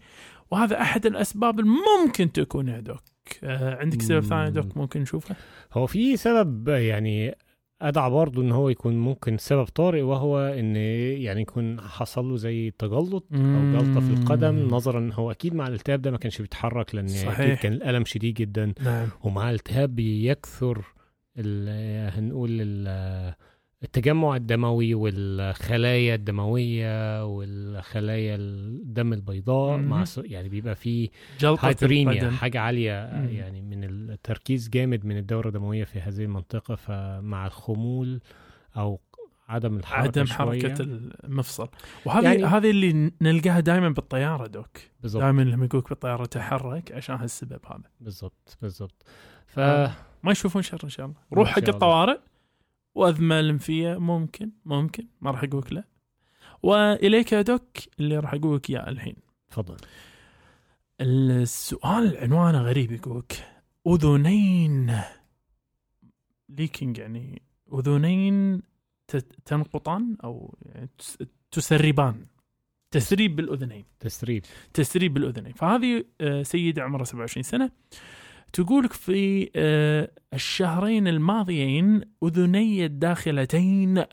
[0.50, 3.02] وهذا أحد الأسباب الممكن تكون يا دوك
[3.44, 5.36] آه، عندك سبب ثاني دوك ممكن نشوفه؟
[5.72, 7.34] هو في سبب يعني
[7.82, 12.70] أدعى برضه إن هو يكون ممكن سبب طارئ وهو إن يعني يكون حصل له زي
[12.70, 14.68] تجلط أو جلطة في القدم.
[14.68, 17.40] نظرا إن هو أكيد مع الالتهاب ده ما كانش بيتحرك لأن صحيح.
[17.40, 18.72] أكيد كان الألم شديد جدا.
[18.84, 19.08] نعم.
[19.24, 20.84] ومع الالتهاب بيكثر
[21.38, 23.34] هنقول ال-
[23.82, 29.84] التجمع الدموي والخلايا الدموية والخلايا الدم البيضاء مم.
[29.88, 31.08] مع يعني بيبقى فيه
[31.42, 32.30] هايبريميا.
[32.30, 33.28] حاجة عالية مم.
[33.28, 38.20] يعني من التركيز جامد من الدورة الدموية في هذه المنطقة فمع الخمول
[38.76, 39.00] أو
[39.48, 40.82] عدم الحركة عدم شوية حركة
[41.24, 41.68] المفصل
[42.06, 47.14] وهذه يعني- هذه اللي نلقاها دائما بالطيارة دوك بالضبط دائما لما يقولك بالطيارة تحرك عشان
[47.16, 49.04] هالسبب هذا بالضبط بالضبط
[49.48, 49.92] ف آه.
[50.22, 51.16] ما يشوفون شر إن شاء الله.
[51.32, 51.68] روح حق.
[51.68, 52.18] الطوارئ
[52.94, 55.06] وازمه لمفيه ممكن ممكن.
[55.20, 55.84] ما راح اقولك لا.
[56.62, 57.62] وإليك يا دوك
[58.00, 59.16] اللي راح اقولك اياه الحين.
[59.50, 59.76] تفضل.
[61.00, 63.46] السؤال عنوانه غريب يقولك.
[63.86, 65.00] أذنين.
[66.48, 67.42] ليكينج يعني
[67.74, 68.62] أذنين
[69.44, 71.18] تنقطان أو يعني تس-
[71.50, 72.26] تسربان.
[72.90, 73.84] تسريب بالأذنين.
[74.00, 74.44] تسريب.
[74.74, 75.52] تسريب بالأذنين.
[75.52, 77.70] فهذه آه، سيدة عمرها 27 سنة.
[78.52, 84.04] تقولك في آه، الشهرين الماضيين أذني الداخلتين.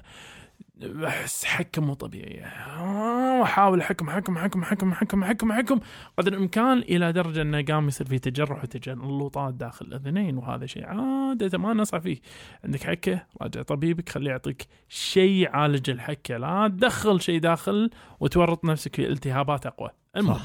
[0.83, 5.79] احس حكه مو طبيعيه آه، واحاول احكم حكم حكم حكم حكم حكم حكم.
[6.17, 11.57] قدر الإمكان إلى درجة انه قام يصير في تجرح وتجلطات داخل الأذنين وهذا شيء عادة
[11.57, 12.17] ما ننصح فيه.
[12.63, 16.37] عندك حكة؟ راجع طبيبك خليه يعطيك شيء يعالج الحكة.
[16.37, 19.89] لا تدخل شيء داخل وتورط نفسك في التهابات أقوى.
[20.17, 20.39] المهم.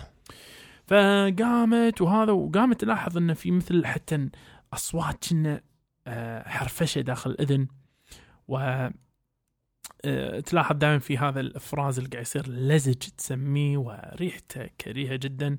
[0.91, 4.29] فقامت وهذا وقامت تلاحظ إنه في مثل حتى
[4.73, 5.61] أصوات كنا
[6.07, 7.69] آه، حرفشة داخل الإذن
[8.49, 8.89] و
[10.05, 15.59] آه، تلاحظ دائما في هذا الأفراز اللي قاعد يصير لزج تسميه وريحته كريهة جدا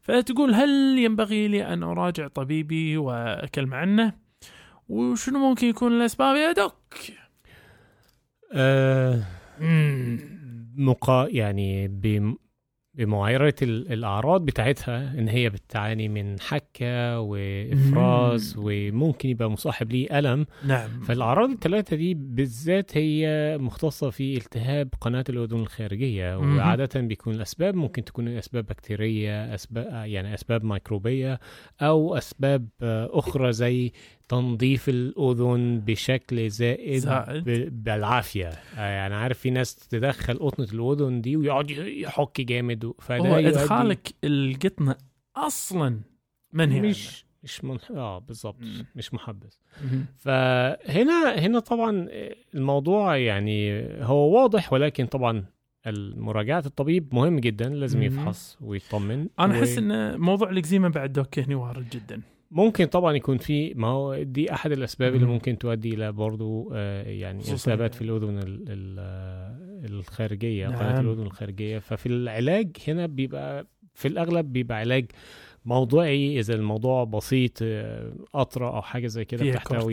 [0.00, 4.12] فتقول هل ينبغي لي أن أراجع طبيبي واكلم عنه
[4.88, 6.94] وشنو ممكن يكون الأسباب يا دوك؟
[9.60, 10.18] مم.
[10.76, 11.88] مقا يعني
[12.96, 20.46] بمعايرة ال- الأعراض بتاعتها إن هي بتعاني من حكة وإفراز وممكن يبقى مصاحب ليه ألم.
[20.66, 21.00] نعم.
[21.00, 26.56] فالأعراض الثلاثة دي بالذات هي مختصة في التهاب قناة الأذن الخارجية مهم.
[26.56, 31.40] وعادة بيكون الأسباب ممكن تكون أسباب بكتيرية أسباب يعني أسباب ميكروبية
[31.82, 33.92] أو أسباب أخرى زي
[34.28, 37.44] تنظيف الأذن بشكل زائد, زائد.
[37.44, 42.94] ب- بالعافية آه، يعني عارف في ناس تدخل قطنة الأذن دي ويقعد يحك جامد و-
[42.98, 44.96] فده هو ادخالك القطنة
[45.36, 46.00] أصلا
[46.52, 46.88] منهي عنه.
[46.88, 47.78] مش مش من...
[47.90, 48.56] آه بالظبط.
[48.96, 49.60] مش محبس.
[50.18, 52.08] فهنا هنا طبعا
[52.54, 55.44] الموضوع يعني هو واضح ولكن طبعا
[56.16, 58.02] مراجعة الطبيب مهم جدا لازم.
[58.02, 62.20] يفحص ويطمن أنا و- أحس إن موضوع الإكزيما بعد دوك هني وارد جدا
[62.50, 65.32] ممكن طبعا يكون في ما هو دي أحد الأسباب اللي مم.
[65.32, 68.16] ممكن تؤدي إلى برضه آه، يعني التهابات في يعني.
[68.16, 70.78] الأذن ال- ال- آه، الخارجية نعم.
[70.78, 75.06] قناة الأذن الخارجية ففي العلاج هنا بيبقى في الأغلب بيبقى علاج
[75.64, 79.92] موضوعي إذا الموضوع بسيط آه، قطره أو حاجة زي كده بتحتوي.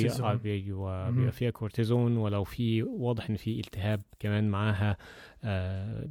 [0.90, 4.98] آه، بيبقى فيها كورتيزون ولو في واضح إن في التهاب كمان معاها آه،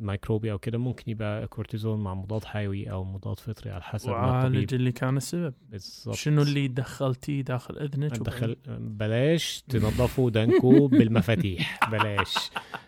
[0.01, 4.75] ميكروبي أو كده ممكن يبقى كورتيزون مع مضاد حيوي أو مضاد فطري على حسب وعالج
[4.75, 5.55] اللي كان السبب.
[5.71, 6.15] بالظبط.
[6.15, 11.91] شنو اللي دخلتيه داخل إذنك؟ دخل بلاش تنظفوا ودانكو بالمفاتيح.
[11.91, 12.35] بلاش.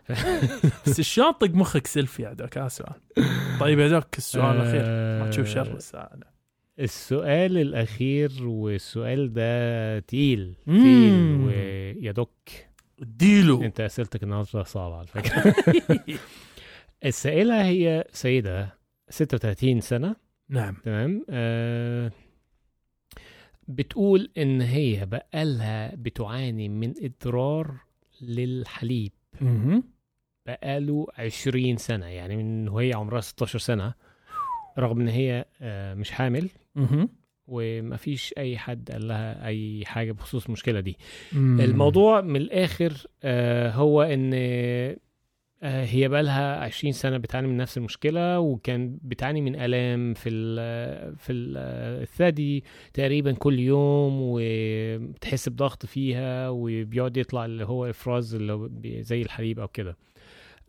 [0.86, 2.95] بس شلون طق مخك سيلفي يا doc؟ هذا سؤال.
[3.61, 4.82] طيب يا doc السؤال الأخير.
[5.24, 6.11] ما تشوف شر الساعة
[6.78, 10.55] السؤال الأخير والسؤال ده تقيل.
[10.66, 12.30] تقيل ويا doc.
[13.03, 13.64] اديله.
[13.64, 15.55] انت اسئلتك النهارده صعبة على فكرة.
[17.05, 18.78] السائلة هي سيدة
[19.09, 20.16] 36 سنة.
[20.49, 20.76] نعم.
[20.84, 21.24] تمام.
[21.30, 22.12] آه
[23.68, 27.74] بتقول إن هي بقالها بتعاني من إضرار
[28.22, 29.12] للحليب.
[30.47, 33.95] بقاله 20 سنة يعني من وهي عمرها 16 سنة
[34.78, 36.49] رغم إن هي آه مش حامل.
[37.49, 37.57] مهم.
[37.59, 40.97] ومفيش أي حد قال لها أي حاجة بخصوص المشكلة دي
[41.32, 41.61] مم.
[41.61, 42.92] الموضوع من الآخر
[43.22, 44.97] آه هو إن آه
[45.84, 51.32] هي بقالها 20 سنة بتعاني من نفس المشكلة وكان بتعاني من آلام في ال في
[51.32, 51.57] ال
[52.03, 52.64] الثدي
[52.95, 59.68] تقريبا كل يوم وبتحس بضغط فيها وبيقعد يطلع اللي هو إفراز اللي زي الحليب أو
[59.68, 59.97] كده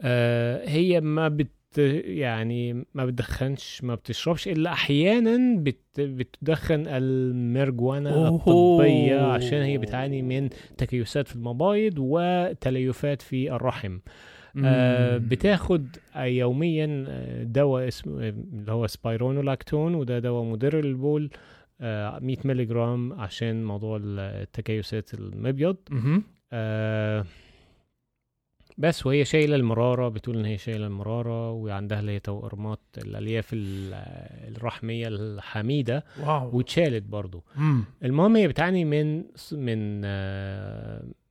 [0.02, 1.48] آه هي ما بت
[1.78, 8.36] يعني ما بتدخنش ما بتشربش إلا أحيانا بت بتدخن المارجوانا أوه.
[8.36, 14.00] الطبية عشان هي بتعاني من تكيسات في المبايض وتليفات في الرحم
[14.66, 15.18] آه.
[15.18, 21.30] بتاخد يوميا آه، دواء اسمه اللي هو spironolactone وده دواء مدر للبول
[21.82, 25.76] آه، 100 مللي جرام عشان موضوع التكيسات المبيض.
[26.54, 27.26] آه،
[28.78, 33.94] بس وهي شايلة المرارة بتقول إن هي شايلة المرارة وعندها اللي هي تورمات الالياف ال-
[34.58, 36.58] الرحمية الحميدة و.
[36.58, 37.44] واتشالت برضو.
[37.56, 37.84] مم.
[38.04, 39.18] المهم هي بتعاني من
[39.52, 40.02] من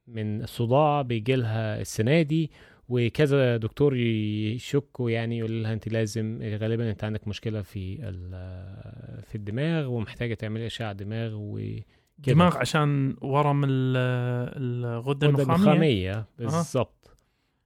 [0.09, 2.51] من الصداع بيجي لها السنة دي
[2.89, 7.97] وكذا دكتور يشكوا يعني يقول لها أنت لازم غالبا أنت عندك مشكلة في
[9.29, 11.85] في الدماغ ومحتاجة تعملي أشعة دماغ وكده
[12.19, 13.97] دماغ عشان ورم ال-
[14.57, 17.14] الغدة النخامية؟ نخاميه بالظبط.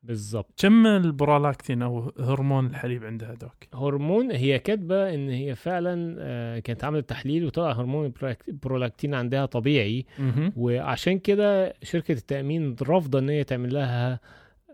[0.02, 6.58] بالظبط كم البرولاكتين أو هرمون الحليب عندها دوك هرمون هي كاتبة إن هي فعلا آه،
[6.58, 10.06] كانت عملت تحليل وطلع هرمون البرولاك- البرولاكتين عندها طبيعي.
[10.56, 14.20] وعشان كده شركة التأمين رافضة إن هي تعمل لها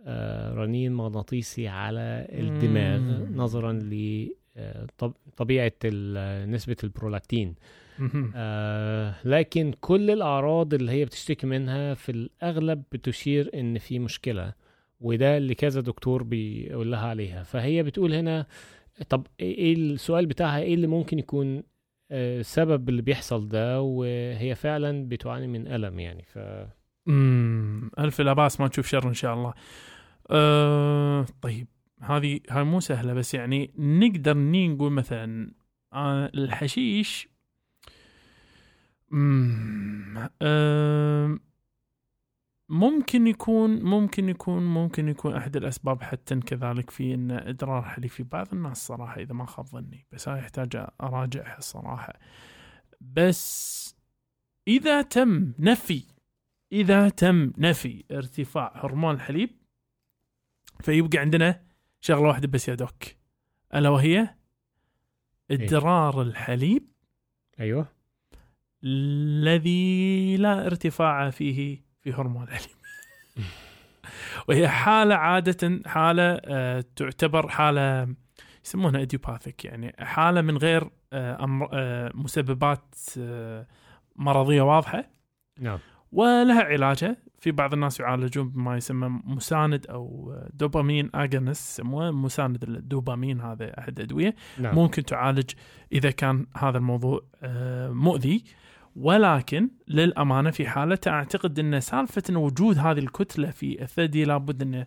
[0.07, 3.37] آه، رنين مغناطيسي على الدماغ مم.
[3.37, 3.72] نظرا
[5.03, 5.72] لطبيعة
[6.47, 7.55] نسبة البرولاكتين
[7.99, 8.33] مهم.
[8.37, 14.53] آه، لكن كل الأعراض اللي هي بتشتكي منها في الأغلب بتشير إن في مشكلة
[15.05, 17.43] وده اللي كذا دكتور بيقول لها عليها.
[17.43, 18.47] فهي بتقول هنا
[19.09, 21.63] طب إيه السؤال بتاعها؟ إيه اللي ممكن يكون
[22.11, 26.39] آه، سبب اللي بيحصل ده؟ وهي فعلا بتعاني من ألم يعني ف
[27.09, 29.55] امم ألف لا باس ما تشوف شر إن شاء الله.
[30.31, 31.67] أه طيب
[32.01, 35.51] هذه هاي مو سهلة بس يعني نقدر نقول مثلا
[35.93, 37.29] آه الحشيش
[39.11, 41.39] مم، آه
[42.69, 48.23] ممكن يكون ممكن يكون ممكن يكون أحد الأسباب حتى كذلك في إن إدرار حليب في
[48.23, 52.19] بعض الناس صراحة إذا ما خاب ظني بس هاي يحتاج أراجعها الصراحه
[53.01, 53.97] بس
[54.69, 56.05] إذا تم نفي
[56.73, 59.51] إذا تم نفي ارتفاع هرمون الحليب
[60.81, 61.65] فيبقى عندنا
[62.01, 63.05] شغلة واحدة بس يا دوك.
[63.75, 64.35] ألا وهي
[65.51, 66.89] إدرار الحليب
[67.61, 67.89] أيوه.
[68.85, 72.77] الذي لا ارتفاع فيه في هرمون الحليب
[74.49, 78.15] وهي حالة عادة حالة آه، تعتبر حالة
[78.65, 82.95] يسمونها ايديوباثيك يعني حالة من غير آه، أمر آه، مسببات
[84.17, 85.05] مرضية واضحة.
[85.61, 85.79] نعم.
[86.13, 87.17] ولها علاجها.
[87.39, 93.99] في بعض الناس يعالجون بما يسمى مساند أو دوبامين اجنس يسموه مساند الدوبامين هذا أحد
[93.99, 94.35] الأدوية.
[94.59, 94.75] نعم.
[94.75, 95.51] ممكن تعالج
[95.93, 97.21] إذا كان هذا الموضوع
[97.89, 98.45] مؤذي.
[98.97, 104.87] ولكن للأمانة في حالته أعتقد إن سالفة إن وجود هذه الكتلة في الثدي لابد انه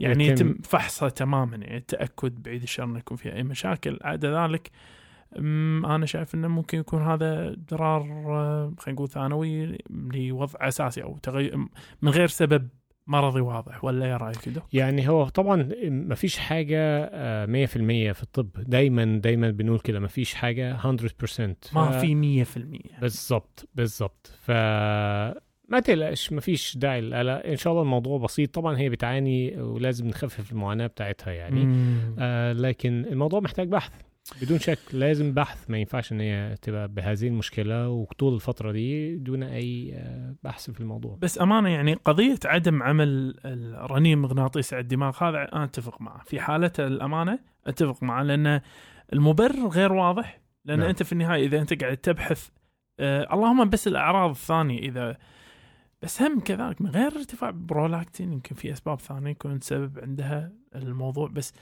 [0.00, 3.98] يعني يتم- فحصها تماما يعني التاكد بعيد الشر إنه يكون فيها أي مشاكل.
[4.02, 4.70] عدا ذلك
[5.38, 11.18] أمم، أنا شايف إنه ممكن يكون هذا ضرار آه، خلينا نقول ثانوي لوضع أساسي أو
[11.22, 11.56] تغير
[12.02, 12.68] من غير سبب
[13.08, 16.78] مرضي واضح ولا يا رأيك دو؟ يعني هو طبعا ما فيش حاجة
[17.12, 18.48] آه، 100% في الطب.
[18.56, 24.50] دايما دايما بنقول كده ما فيش حاجة 100% ف- ما في 100% بالظبط بالظبط ف
[25.70, 27.42] ما تقلقش ما فيش داعي للقلق.
[27.46, 28.54] إن شاء الله الموضوع بسيط.
[28.54, 31.64] طبعا هي بتعاني ولازم نخفف المعاناة بتاعتها يعني.
[31.64, 32.16] مم.
[32.18, 33.92] آه لكن الموضوع محتاج بحث.
[34.42, 39.42] بدون شك لازم بحث ما ينفعش إن هي تبقى بهذه المشكلة وطول الفترة دي دون
[39.42, 45.24] أي آه، بحث في الموضوع بس أمانة يعني قضية عدم عمل الرنين مغناطيسي على الدماغ
[45.24, 48.60] هذا أنا أتفق معه في حالة الأمانة أتفق معه لأن
[49.12, 50.80] المبرر غير واضح لأن نعم.
[50.80, 50.88] نعم.
[50.88, 52.48] أنت في النهاية إذا أنت قاعد تبحث
[53.00, 55.16] آه اللهم بس الأعراض الثانية إذا
[56.02, 61.28] بس هم كذلك من غير ارتفاع برولاكتين يمكن في أسباب ثانية يكون سبب عندها الموضوع
[61.28, 61.52] بس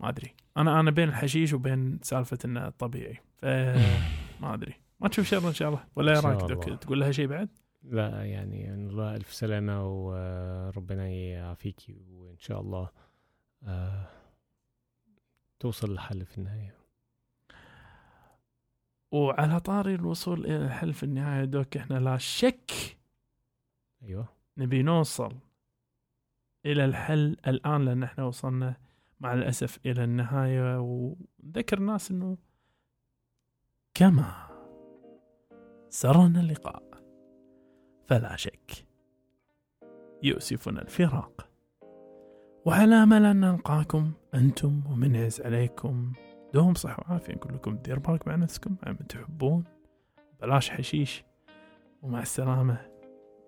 [0.00, 0.34] ما أدري.
[0.56, 3.18] أنا أنا بين الحشيش وبين سالفة إنه طبيعي.
[3.36, 4.74] فما أدري.
[5.00, 5.84] ما تشوف شر إن شاء الله.
[5.96, 7.48] ولا شاء رأيك؟ تقول لها شيء بعد؟
[7.82, 12.88] لا يعني الله ألف سلامة وربنا يعافيكي وإن شاء الله
[13.62, 14.06] آه
[15.60, 16.74] توصل لحل في النهاية.
[19.12, 22.70] وعلى طاري الوصول إلى الحل في النهاية دوك إحنا لا شك
[24.02, 24.28] أيوه.
[24.56, 25.32] نبي نوصل
[26.66, 28.76] إلى الحل الآن لأن إحنا وصلنا
[29.20, 32.36] مع الأسف إلى النهاية وذكر الناس إنه
[33.94, 34.48] كما
[35.88, 36.82] سرنا اللقاء.
[38.06, 38.86] فلا شك
[40.22, 41.48] يؤسفنا الفراق.
[42.64, 46.12] وعلى امل ان نلقاكم أنتم ومن يعز عليكم.
[46.54, 47.34] دوم صحة وعافية.
[47.34, 49.64] نقول لكم دير بالك مع نفسكم عم تحبون.
[50.40, 51.24] بلاش حشيش.
[52.02, 52.90] ومع السلامة.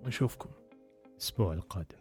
[0.01, 0.51] ونشوفكم
[1.13, 2.00] الأسبوع القادم.